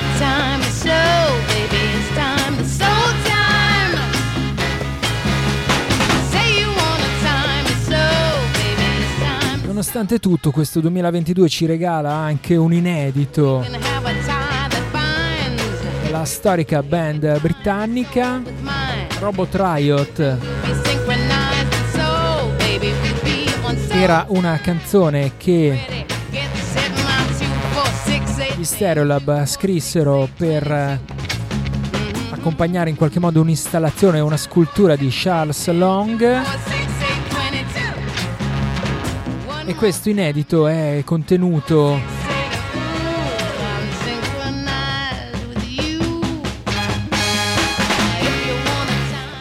Nonostante 9.65 10.19
tutto, 10.19 10.51
questo 10.51 10.79
2022 10.79 11.49
ci 11.49 11.65
regala 11.65 12.13
anche 12.13 12.55
un 12.55 12.71
inedito. 12.71 13.65
La 16.11 16.25
storica 16.25 16.83
band 16.83 17.39
britannica. 17.39 18.39
Robot 19.17 19.55
Riot 19.55 20.50
era 24.03 24.25
una 24.29 24.57
canzone 24.57 25.33
che 25.37 26.05
gli 28.57 28.63
Stereolab 28.63 29.45
scrissero 29.45 30.27
per 30.35 30.71
eh, 30.71 30.99
accompagnare 32.31 32.89
in 32.89 32.95
qualche 32.95 33.19
modo 33.19 33.41
un'installazione, 33.41 34.19
una 34.19 34.37
scultura 34.37 34.95
di 34.95 35.07
Charles 35.11 35.67
Long. 35.69 36.41
E 39.65 39.75
questo 39.75 40.09
inedito 40.09 40.65
è 40.65 41.03
contenuto 41.05 41.99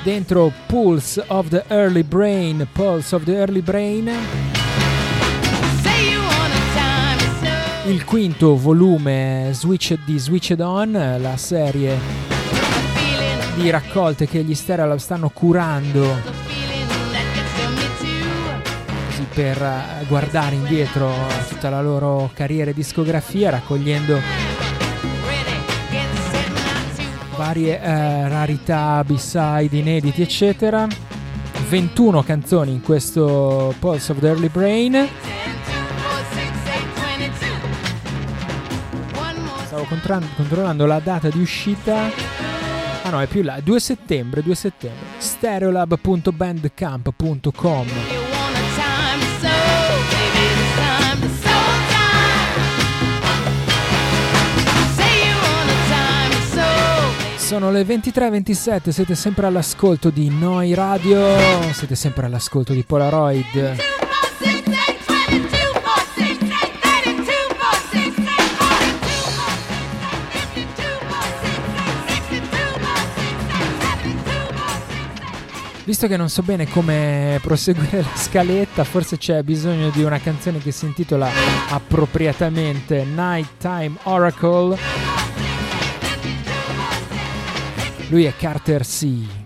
dentro 0.02 0.52
Pulse 0.66 1.24
of 1.28 1.48
the 1.48 1.64
Early 1.68 2.02
Brain, 2.02 2.66
Pulse 2.72 3.14
of 3.14 3.24
the 3.24 3.36
Early 3.36 3.60
Brain, 3.60 4.10
il 7.90 8.04
quinto 8.04 8.56
volume 8.56 9.50
Switched 9.52 10.04
di 10.04 10.16
Switched 10.16 10.60
On, 10.60 10.92
la 10.92 11.36
serie 11.36 11.98
di 13.56 13.68
raccolte 13.68 14.28
che 14.28 14.44
gli 14.44 14.54
Stereolab 14.54 14.98
stanno 14.98 15.28
curando 15.30 16.16
così 19.06 19.26
per 19.34 19.60
eh, 19.60 20.04
guardare 20.06 20.54
indietro 20.54 21.12
tutta 21.48 21.68
la 21.68 21.82
loro 21.82 22.30
carriera 22.32 22.70
e 22.70 22.74
discografia 22.74 23.50
raccogliendo 23.50 24.20
varie 27.36 27.80
eh, 27.80 28.28
rarità, 28.28 29.02
b-side, 29.04 29.76
inediti 29.76 30.22
eccetera. 30.22 30.86
21 31.68 32.22
canzoni 32.22 32.72
in 32.72 32.82
questo 32.82 33.74
Pulse 33.80 34.12
of 34.12 34.20
the 34.20 34.26
Early 34.28 34.48
Brain 34.48 35.08
contra- 39.90 40.20
controllando 40.36 40.86
la 40.86 41.00
data 41.00 41.28
di 41.28 41.40
uscita 41.40 42.10
ah 43.02 43.10
no 43.10 43.20
è 43.20 43.26
più 43.26 43.42
là 43.42 43.60
2 43.60 43.80
settembre 43.80 44.42
2 44.42 44.54
settembre 44.54 45.06
stereolab.bandcamp.com. 45.18 47.86
Sono 57.36 57.70
le 57.72 57.82
23.27, 57.82 58.90
siete 58.90 59.16
sempre 59.16 59.46
all'ascolto 59.46 60.10
di 60.10 60.30
Noi 60.30 60.72
Radio, 60.72 61.20
siete 61.72 61.96
sempre 61.96 62.26
all'ascolto 62.26 62.72
di 62.72 62.84
Polaroid. 62.84 63.99
Visto 75.84 76.06
che 76.06 76.16
non 76.16 76.28
so 76.28 76.42
bene 76.42 76.68
come 76.68 77.38
proseguire 77.42 78.02
la 78.02 78.14
scaletta, 78.14 78.84
forse 78.84 79.18
c'è 79.18 79.42
bisogno 79.42 79.90
di 79.90 80.02
una 80.02 80.20
canzone 80.20 80.58
che 80.58 80.70
si 80.70 80.84
intitola 80.84 81.28
appropriatamente 81.70 83.04
Nighttime 83.04 83.96
Oracle. 84.04 84.78
Lui 88.08 88.24
è 88.24 88.34
Carter 88.36 88.82
C. 88.82 89.39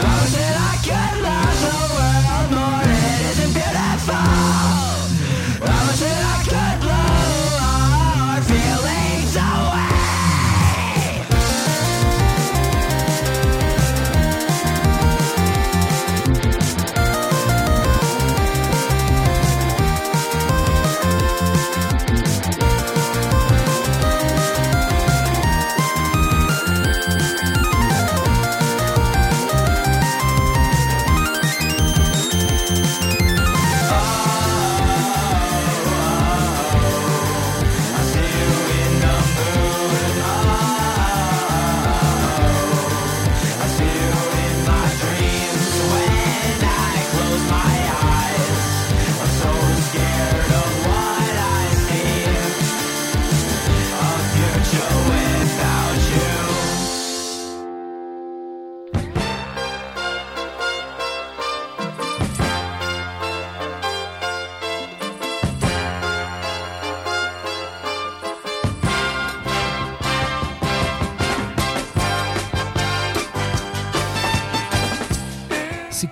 I 0.00 0.20
wish 0.22 0.57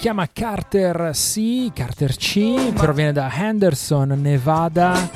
chiama 0.06 0.28
Carter 0.32 1.10
C, 1.14 1.72
Carter 1.72 2.14
C, 2.14 2.72
proviene 2.74 3.10
da 3.10 3.28
Henderson, 3.28 4.10
Nevada. 4.10 5.10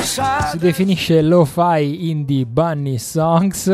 Si 0.00 0.56
definisce 0.56 1.20
lo-fi 1.20 2.08
indie 2.08 2.46
bunny 2.46 2.96
songs. 2.96 3.70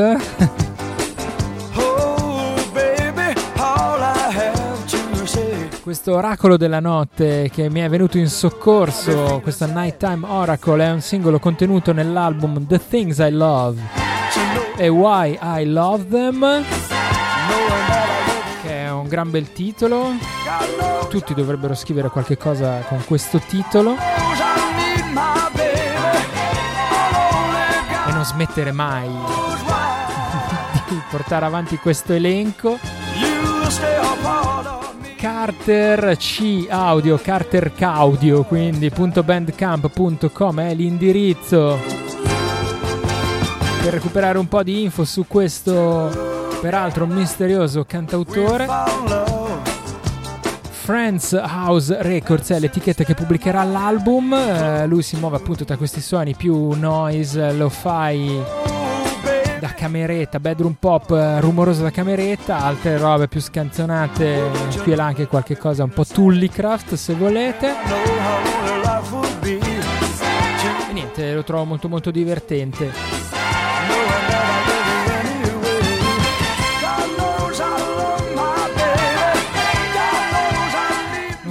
Questo 5.81 6.17
oracolo 6.17 6.57
della 6.57 6.81
notte 6.81 7.49
che 7.53 7.71
mi 7.71 7.79
è 7.79 7.89
venuto 7.89 8.19
in 8.19 8.29
soccorso, 8.29 9.39
questa 9.45 9.67
Nighttime 9.67 10.27
Oracle, 10.27 10.85
è 10.87 10.91
un 10.91 11.01
singolo 11.01 11.39
contenuto 11.39 11.93
nell'album 11.93 12.67
The 12.67 12.85
Things 12.85 13.19
I 13.19 13.31
Love 13.31 13.81
e 14.77 14.89
Why 14.89 15.39
I 15.41 15.65
Love 15.67 16.09
Them, 16.09 16.65
un 19.01 19.09
gran 19.09 19.31
bel 19.31 19.53
titolo. 19.53 20.13
Tutti 21.09 21.35
dovrebbero 21.35 21.75
scrivere 21.75 22.09
qualche 22.11 22.37
cosa 22.37 22.81
con 22.81 23.03
questo 23.07 23.39
titolo 23.39 23.97
e 28.07 28.13
non 28.13 28.25
smettere 28.25 28.73
mai 28.73 29.09
di 30.89 31.01
portare 31.11 31.45
avanti 31.45 31.77
questo 31.79 32.13
elenco. 32.13 32.79
Carter 35.17 36.17
C 36.17 36.67
Audio, 36.69 37.19
Carter 37.19 37.73
Caudio, 37.75 38.45
quindi 38.45 38.91
.bandcamp.com 38.91 40.61
è 40.61 40.75
l'indirizzo 40.75 41.79
per 43.83 43.93
recuperare 43.93 44.39
un 44.39 44.49
po' 44.49 44.63
di 44.63 44.83
info 44.83 45.05
su 45.05 45.27
questo 45.27 46.28
peraltro 46.61 47.07
misterioso 47.07 47.85
cantautore. 47.85 48.67
Friends 50.71 51.33
House 51.33 51.97
Records 52.01 52.51
è 52.51 52.59
l'etichetta 52.59 53.05
che 53.05 53.15
pubblicherà 53.15 53.63
l'album. 53.63 54.33
Eh, 54.33 54.87
lui 54.87 55.03
si 55.03 55.17
muove 55.17 55.37
appunto 55.37 55.65
tra 55.65 55.77
questi 55.77 56.01
suoni 56.01 56.35
più 56.35 56.71
noise, 56.71 57.53
lo-fi 57.53 58.43
da 59.59 59.69
cameretta, 59.75 60.41
bedroom 60.41 60.77
pop 60.79 61.11
eh, 61.11 61.41
rumoroso 61.41 61.83
da 61.83 61.91
cameretta, 61.91 62.59
altre 62.59 62.97
robe 62.97 63.29
più 63.29 63.41
scanzonate, 63.41 64.51
qui 64.83 64.93
e 64.93 64.97
là 64.97 65.05
anche 65.05 65.27
qualche 65.27 65.57
cosa 65.57 65.85
un 65.85 65.91
po' 65.91 66.05
Tullycraft 66.05 66.95
se 66.95 67.15
volete. 67.15 67.75
E 70.89 70.93
niente, 70.93 71.35
lo 71.35 71.45
trovo 71.45 71.65
molto 71.65 71.89
molto 71.89 72.11
divertente. 72.11 73.38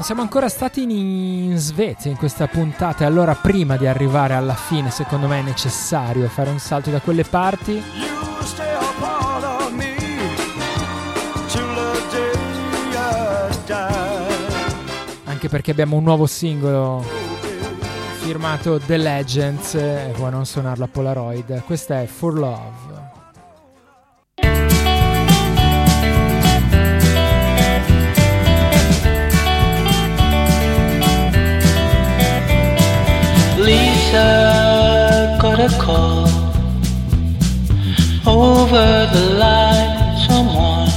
Siamo 0.08 0.22
ancora 0.22 0.48
stati 0.48 0.84
in, 0.84 1.58
Svezia 1.58 2.10
in 2.10 2.16
questa 2.16 2.48
puntata 2.48 3.04
e 3.04 3.06
allora 3.06 3.36
prima 3.36 3.76
di 3.76 3.88
arrivare 3.88 4.36
alla 4.36 4.54
fine 4.54 4.90
secondo 4.90 5.28
me 5.28 5.40
è 5.40 5.42
necessario 5.42 6.30
fare 6.30 6.50
un 6.50 6.60
salto 6.60 6.90
da 6.90 7.02
quelle 7.02 7.26
parti. 7.26 7.84
Anche 15.26 15.50
perché 15.50 15.72
abbiamo 15.72 15.98
un 15.98 16.04
nuovo 16.04 16.26
singolo 16.26 17.04
firmato 18.22 18.80
The 18.80 18.96
Legends 18.96 19.74
e 19.74 20.14
vuoi 20.16 20.32
non 20.32 20.46
suonarlo 20.46 20.86
a 20.86 20.88
Polaroid. 20.88 21.64
Questa 21.66 22.02
è 22.02 22.06
For 22.06 22.34
Love. 22.34 22.97
Lisa 34.08 35.38
got 35.42 35.60
a 35.60 35.70
call 35.84 36.28
over 38.26 39.10
the 39.14 39.26
line. 39.38 40.18
Someone, 40.30 40.88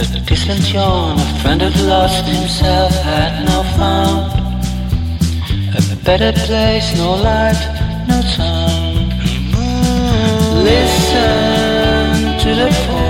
a 0.00 0.20
distant 0.24 0.72
yawn, 0.72 1.20
a 1.20 1.38
friend 1.40 1.60
had 1.60 1.78
lost 1.82 2.24
himself, 2.24 2.92
had 3.02 3.44
now 3.44 3.62
found 3.76 4.32
a 5.76 5.96
better 6.04 6.32
place, 6.46 6.96
no 6.96 7.16
light, 7.28 7.60
no 8.08 8.22
sound. 8.22 9.12
Listen 10.64 12.38
to 12.44 12.50
the 12.62 12.70
phone. 12.86 13.04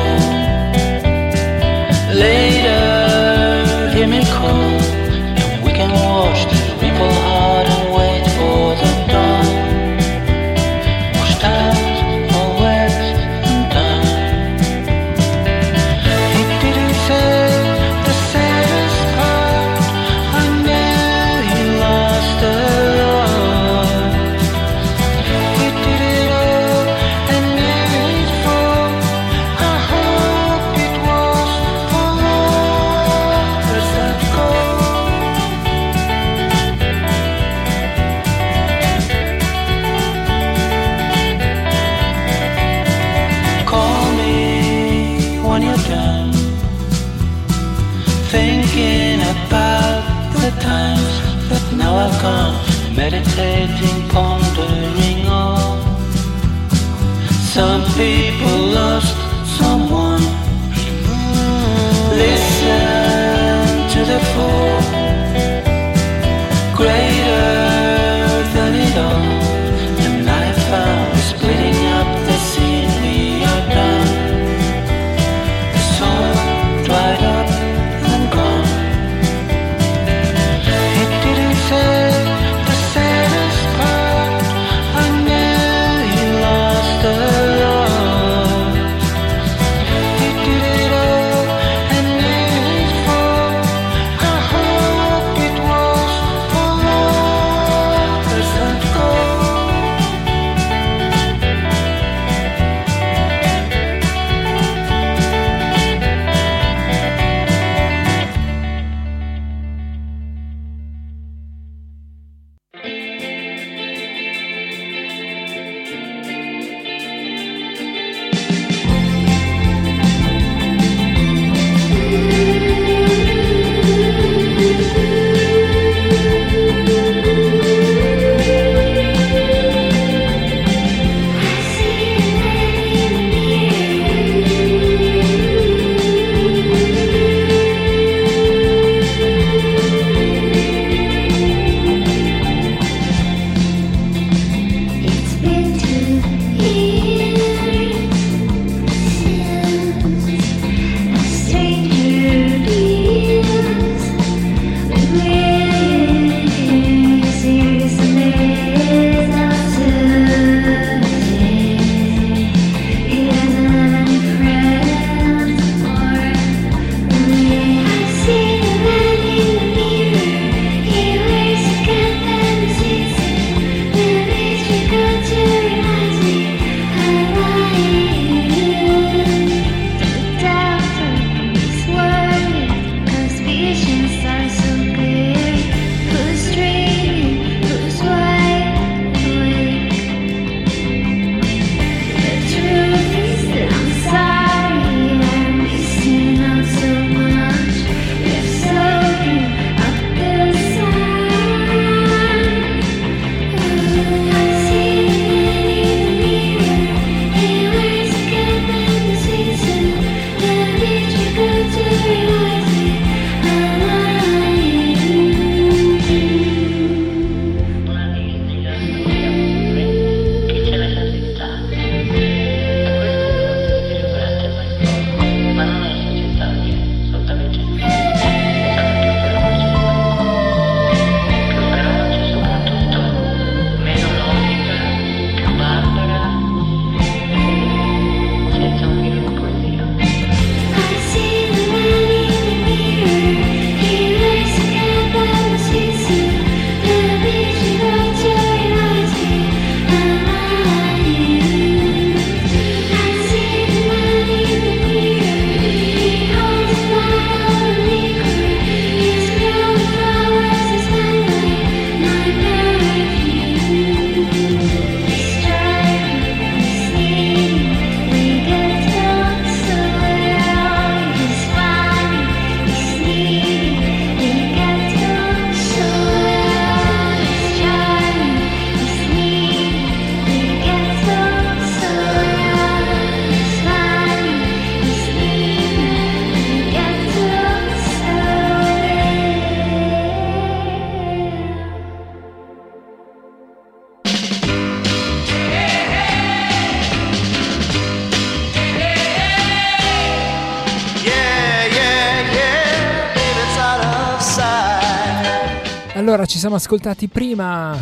Siamo 306.54 306.56
ascoltati 306.56 307.08
prima 307.08 307.76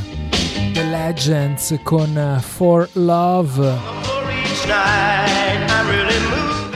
The 0.72 0.84
Legends 0.84 1.78
con 1.82 2.16
eh, 2.16 2.40
For 2.40 2.88
Love, 2.92 3.78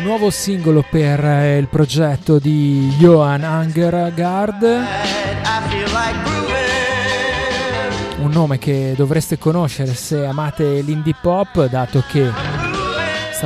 nuovo 0.03 0.29
singolo 0.29 0.85
per 0.91 1.25
eh, 1.25 1.57
il 1.57 1.69
progetto 1.69 2.39
di 2.39 2.95
Johan 2.99 3.45
Angergaard, 3.45 4.63
un 8.21 8.31
nome 8.31 8.59
che 8.59 8.93
dovreste 8.95 9.39
conoscere 9.39 9.95
se 9.95 10.27
amate 10.27 10.83
l'indie 10.83 11.15
pop, 11.19 11.67
dato 11.67 12.05
che 12.11 12.31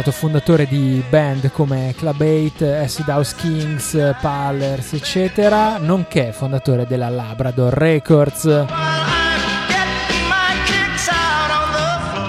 stato 0.01 0.12
fondatore 0.12 0.66
di 0.66 1.03
band 1.11 1.51
come 1.53 1.94
Club 1.94 2.20
8, 2.20 2.64
Acid 2.64 3.09
House 3.09 3.34
Kings, 3.36 4.14
Pallers, 4.18 4.94
eccetera, 4.94 5.76
nonché 5.76 6.32
fondatore 6.32 6.86
della 6.86 7.11
Labrador 7.11 7.74
Records. 7.74 8.42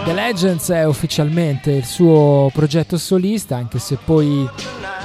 The 0.03 0.13
Legends 0.13 0.69
è 0.69 0.86
ufficialmente 0.86 1.72
il 1.72 1.86
suo 1.86 2.49
progetto 2.51 2.97
solista, 2.97 3.55
anche 3.55 3.80
se 3.80 3.97
poi 4.03 4.49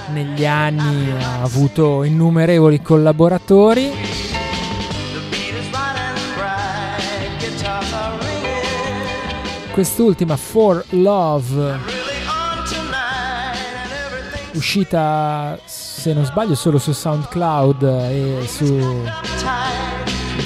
negli 0.09 0.45
anni 0.45 1.13
ha 1.23 1.43
avuto 1.43 2.03
innumerevoli 2.03 2.83
collaboratori. 2.83 3.93
Quest'ultima 9.71 10.37
For 10.37 10.83
Love, 10.91 11.96
uscita 14.57 15.59
se 15.65 16.13
non 16.13 16.25
sbaglio 16.25 16.55
solo 16.55 16.79
su 16.79 16.93
SoundCloud 16.93 17.83
e 17.83 18.47
su 18.47 19.03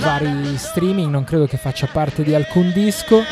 vari 0.00 0.56
streaming, 0.56 1.10
non 1.10 1.24
credo 1.24 1.46
che 1.46 1.56
faccia 1.56 1.86
parte 1.86 2.22
di 2.22 2.34
alcun 2.34 2.72
disco. 2.72 3.22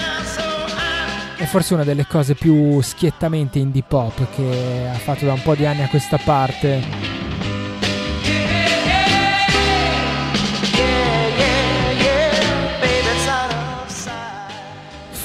È 1.36 1.44
forse 1.44 1.74
una 1.74 1.84
delle 1.84 2.06
cose 2.06 2.34
più 2.34 2.80
schiettamente 2.80 3.58
indie 3.58 3.84
pop 3.86 4.26
che 4.34 4.88
ha 4.92 4.98
fatto 4.98 5.24
da 5.24 5.32
un 5.32 5.42
po' 5.42 5.54
di 5.54 5.66
anni 5.66 5.82
a 5.82 5.88
questa 5.88 6.18
parte. 6.18 7.17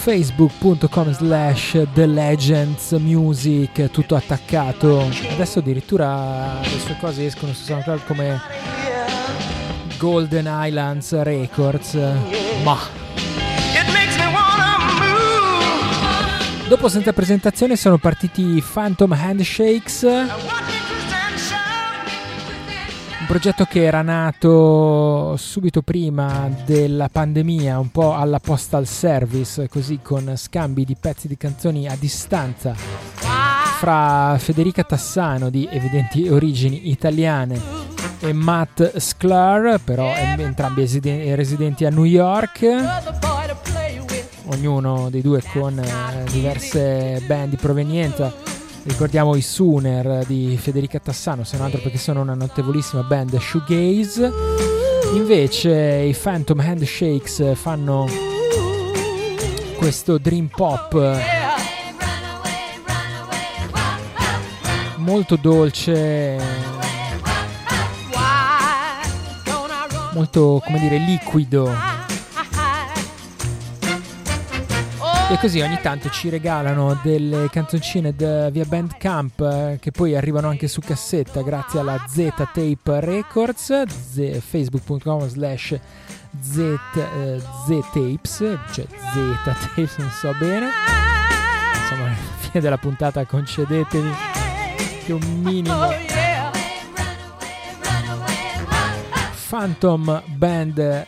facebook.com 0.03 1.13
slash 1.13 1.81
The 1.93 2.05
Legends 2.05 2.91
Music 2.91 3.89
tutto 3.89 4.15
attaccato. 4.15 5.09
Adesso 5.31 5.59
addirittura 5.59 6.59
le 6.59 6.79
sue 6.79 6.97
cose 6.99 7.25
escono 7.25 7.53
su 7.53 7.63
SoundCloud 7.63 8.03
come 8.05 8.41
Golden 9.97 10.49
Islands 10.49 11.21
Records. 11.21 11.93
Ma. 12.63 12.77
Dopo 16.67 16.89
senza 16.89 17.13
presentazione 17.13 17.77
sono 17.77 17.97
partiti 17.97 18.61
Phantom 18.73 19.13
Handshakes 19.13 20.05
progetto 23.33 23.65
che 23.65 23.83
era 23.83 24.03
nato 24.03 25.35
subito 25.37 25.81
prima 25.81 26.51
della 26.67 27.09
pandemia, 27.11 27.79
un 27.79 27.89
po' 27.89 28.13
alla 28.13 28.37
postal 28.37 28.85
service, 28.85 29.67
così 29.69 30.01
con 30.03 30.33
scambi 30.37 30.85
di 30.85 30.95
pezzi 30.95 31.27
di 31.27 31.35
canzoni 31.35 31.87
a 31.87 31.97
distanza 31.99 32.75
fra 32.75 34.37
Federica 34.37 34.83
Tassano 34.83 35.49
di 35.49 35.67
evidenti 35.71 36.29
origini 36.29 36.91
italiane 36.91 37.59
e 38.19 38.33
Matt 38.33 38.97
Sklar, 38.97 39.79
però 39.83 40.13
entrambi 40.13 40.83
esiden- 40.83 41.35
residenti 41.35 41.85
a 41.85 41.89
New 41.89 42.05
York, 42.05 42.67
ognuno 44.45 45.09
dei 45.09 45.21
due 45.21 45.41
con 45.51 45.79
eh, 45.79 46.23
diverse 46.29 47.23
band 47.25 47.49
di 47.49 47.55
provenienza. 47.55 48.31
Ricordiamo 48.85 49.35
i 49.35 49.41
Sooner 49.41 50.25
di 50.25 50.57
Federica 50.59 50.99
Tassano, 50.99 51.43
se 51.43 51.55
non 51.57 51.65
altro 51.67 51.81
perché 51.81 51.97
sono 51.97 52.21
una 52.21 52.33
notevolissima 52.33 53.01
band 53.03 53.37
shoegaze. 53.39 54.31
Invece 55.13 55.71
i 55.71 56.13
Phantom 56.13 56.59
Handshakes 56.59 57.55
fanno 57.55 58.07
questo 59.77 60.17
dream 60.17 60.47
pop 60.47 61.41
molto 64.97 65.35
dolce, 65.35 66.37
molto 70.13 70.61
come 70.63 70.79
dire 70.79 70.97
liquido. 70.97 71.92
E 75.33 75.39
così 75.39 75.61
ogni 75.61 75.79
tanto 75.81 76.11
ci 76.11 76.29
regalano 76.29 76.99
delle 77.01 77.49
canzoncine 77.49 78.13
da- 78.15 78.51
via 78.51 78.65
Bandcamp 78.65 79.39
eh, 79.41 79.77
che 79.81 79.89
poi 79.89 80.15
arrivano 80.15 80.47
anche 80.47 80.67
su 80.67 80.79
cassetta 80.79 81.41
grazie 81.41 81.79
alla 81.79 82.05
Z 82.07 82.31
Tape 82.35 82.99
Records, 82.99 83.83
z- 83.87 84.39
facebook.com 84.39 85.27
slash 85.27 85.71
eh, 85.71 85.79
Z-Tapes, 87.65 88.37
cioè 88.71 88.85
Z-Tapes, 88.85 89.97
non 89.97 90.09
so 90.11 90.35
bene. 90.39 90.67
Insomma, 91.81 92.03
alla 92.05 92.15
fine 92.37 92.61
della 92.61 92.77
puntata 92.77 93.25
concedetevi 93.25 94.09
che 95.03 95.13
un 95.13 95.41
minimo 95.41 95.89
Phantom 99.49 100.21
Band 100.27 101.07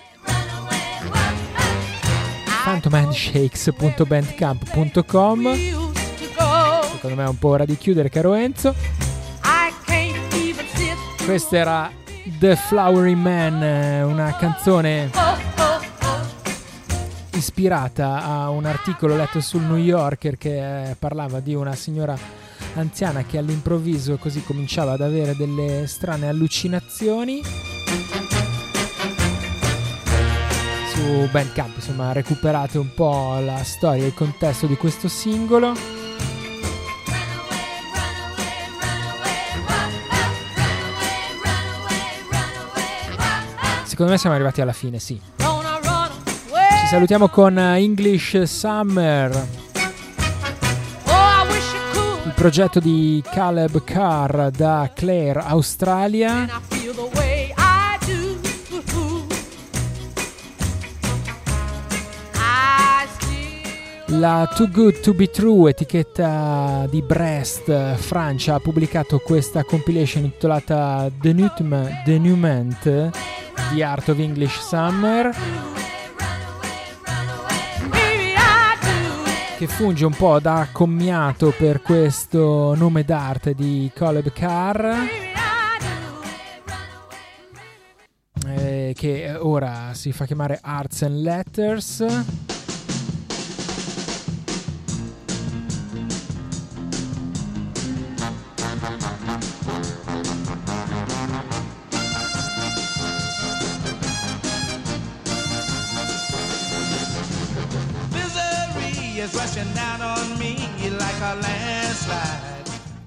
phantomhandshakes.bandcamp.com 2.65 5.55
Secondo 6.91 7.15
me 7.15 7.23
è 7.23 7.27
un 7.27 7.37
po' 7.37 7.49
ora 7.49 7.63
di 7.63 7.77
chiudere, 7.77 8.09
caro 8.09 8.33
Enzo. 8.33 8.73
Questa 11.23 11.55
era 11.55 11.91
The 12.39 12.55
Flowery 12.55 13.13
Man, 13.13 13.61
una 14.09 14.35
canzone 14.35 15.11
ispirata 17.33 18.23
a 18.23 18.49
un 18.49 18.65
articolo 18.65 19.15
letto 19.15 19.41
sul 19.41 19.61
New 19.61 19.77
Yorker 19.77 20.35
che 20.35 20.95
parlava 20.97 21.41
di 21.41 21.53
una 21.53 21.75
signora 21.75 22.17
anziana 22.73 23.25
che 23.25 23.37
all'improvviso 23.37 24.17
così 24.17 24.43
cominciava 24.43 24.93
ad 24.93 25.01
avere 25.01 25.35
delle 25.35 25.85
strane 25.85 26.27
allucinazioni. 26.27 27.74
Su 31.05 31.29
Bandcamp, 31.29 31.75
insomma, 31.75 32.13
recuperate 32.13 32.79
un 32.79 32.91
po' 32.95 33.37
la 33.39 33.63
storia 33.63 34.05
e 34.05 34.07
il 34.07 34.13
contesto 34.15 34.65
di 34.65 34.75
questo 34.75 35.07
singolo. 35.07 35.75
Secondo 43.83 44.11
me 44.13 44.17
siamo 44.17 44.33
arrivati 44.33 44.61
alla 44.61 44.73
fine, 44.73 44.97
sì. 44.97 45.21
Ci 45.37 46.87
salutiamo 46.87 47.27
con 47.27 47.55
English 47.59 48.41
Summer, 48.41 49.47
il 52.23 52.33
progetto 52.33 52.79
di 52.79 53.23
Caleb 53.31 53.83
Carr 53.83 54.49
da 54.49 54.89
Clare, 54.91 55.43
Australia. 55.45 56.74
La 64.17 64.49
Too 64.53 64.69
Good 64.69 65.01
To 65.01 65.13
Be 65.13 65.29
True, 65.29 65.71
etichetta 65.71 66.87
di 66.89 67.01
Brest, 67.01 67.95
Francia, 67.95 68.55
ha 68.55 68.59
pubblicato 68.59 69.19
questa 69.19 69.63
compilation 69.63 70.23
intitolata 70.23 71.09
Denouement, 71.19 72.03
Denouement 72.05 73.11
di 73.71 73.83
Art 73.83 74.09
of 74.09 74.19
English 74.19 74.59
Summer, 74.59 75.35
che 79.57 79.67
funge 79.67 80.05
un 80.05 80.13
po' 80.15 80.39
da 80.39 80.67
commiato 80.71 81.53
per 81.57 81.81
questo 81.81 82.73
nome 82.75 83.03
d'arte 83.03 83.53
di 83.53 83.91
Caleb 83.93 84.31
Carr. 84.31 84.85
eh, 88.47 88.93
che 88.95 89.35
ora 89.37 89.89
si 89.93 90.11
fa 90.11 90.25
chiamare 90.25 90.59
Arts 90.61 91.01
and 91.01 91.21
Letters. 91.21 92.54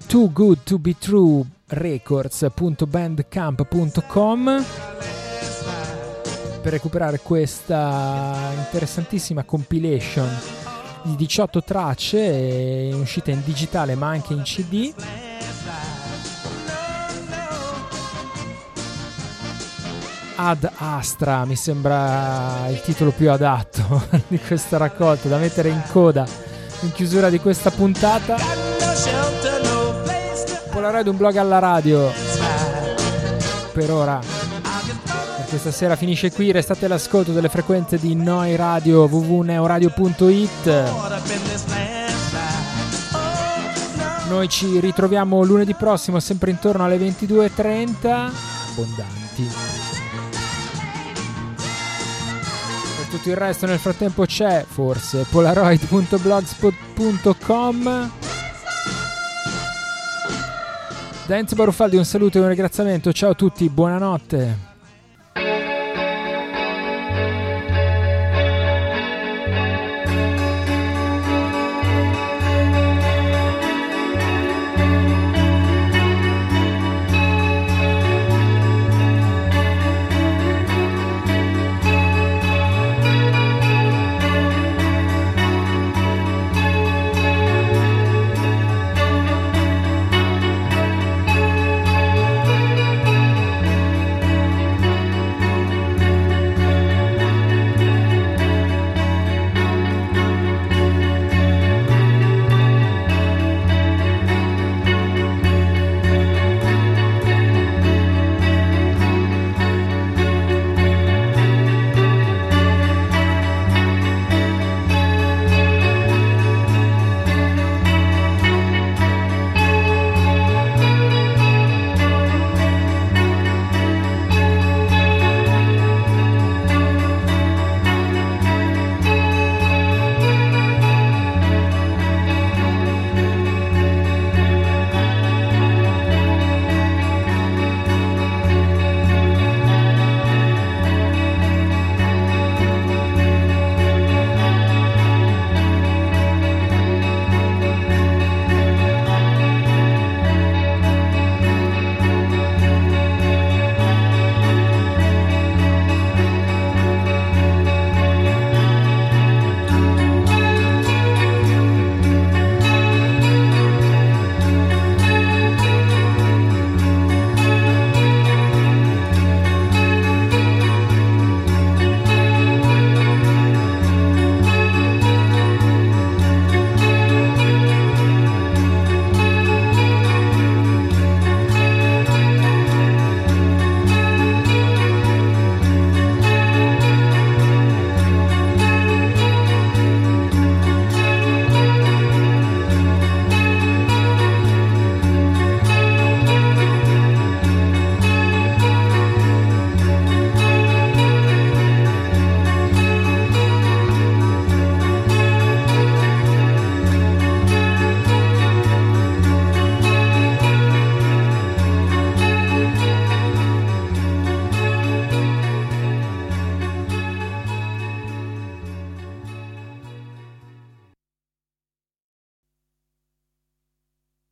Too 0.07 0.33
Good 0.33 0.63
To 0.65 0.79
Be 0.79 0.97
True 0.99 1.45
Records.bandcamp.com 1.67 4.65
per 6.61 6.73
recuperare 6.73 7.21
questa 7.21 8.51
interessantissima 8.57 9.45
compilation 9.45 10.29
di 11.03 11.15
18 11.15 11.63
tracce, 11.63 12.19
eh, 12.19 12.93
uscita 12.95 13.31
in 13.31 13.43
digitale 13.45 13.95
ma 13.95 14.09
anche 14.09 14.33
in 14.33 14.43
CD. 14.43 14.93
Ad 20.41 20.71
Astra 20.77 21.45
mi 21.45 21.57
sembra 21.57 22.69
il 22.69 22.81
titolo 22.83 23.11
più 23.11 23.29
adatto 23.29 24.07
di 24.29 24.39
questa 24.39 24.77
raccolta 24.77 25.29
da 25.29 25.37
mettere 25.37 25.69
in 25.69 25.83
coda 25.91 26.25
in 26.83 26.93
chiusura 26.93 27.29
di 27.29 27.41
questa 27.41 27.73
puntata. 27.73 28.37
Polaroid 30.71 31.09
un 31.09 31.17
blog 31.17 31.35
alla 31.37 31.59
radio. 31.59 32.13
Per 33.73 33.91
ora 33.91 34.21
per 34.21 35.47
questa 35.49 35.73
sera 35.73 35.97
finisce 35.97 36.31
qui, 36.31 36.53
restate 36.53 36.85
all'ascolto 36.85 37.33
delle 37.33 37.49
frequenze 37.49 37.99
di 37.99 38.15
Noi 38.15 38.55
Radio 38.55 39.07
www.neoradio.it. 39.07 40.93
Noi 44.29 44.49
ci 44.49 44.79
ritroviamo 44.79 45.43
lunedì 45.43 45.75
prossimo 45.75 46.21
sempre 46.21 46.53
intorno 46.53 46.85
alle 46.85 46.97
22.30 46.99 48.31
abbondanti. 48.79 49.88
Tutto 53.09 53.31
il 53.31 53.37
resto 53.37 53.67
nel 53.67 53.79
frattempo 53.79 54.25
c'è 54.25 54.65
forse 54.67 55.27
polaroid.blogspot.com 55.31 58.11
Da 61.27 61.37
Enzo 61.37 61.55
Barufaldi 61.57 61.97
un 61.97 62.05
saluto 62.05 62.39
e 62.39 62.41
un 62.41 62.49
ringraziamento, 62.49 63.13
ciao 63.13 63.31
a 63.31 63.35
tutti, 63.35 63.69
buonanotte. 63.69 64.68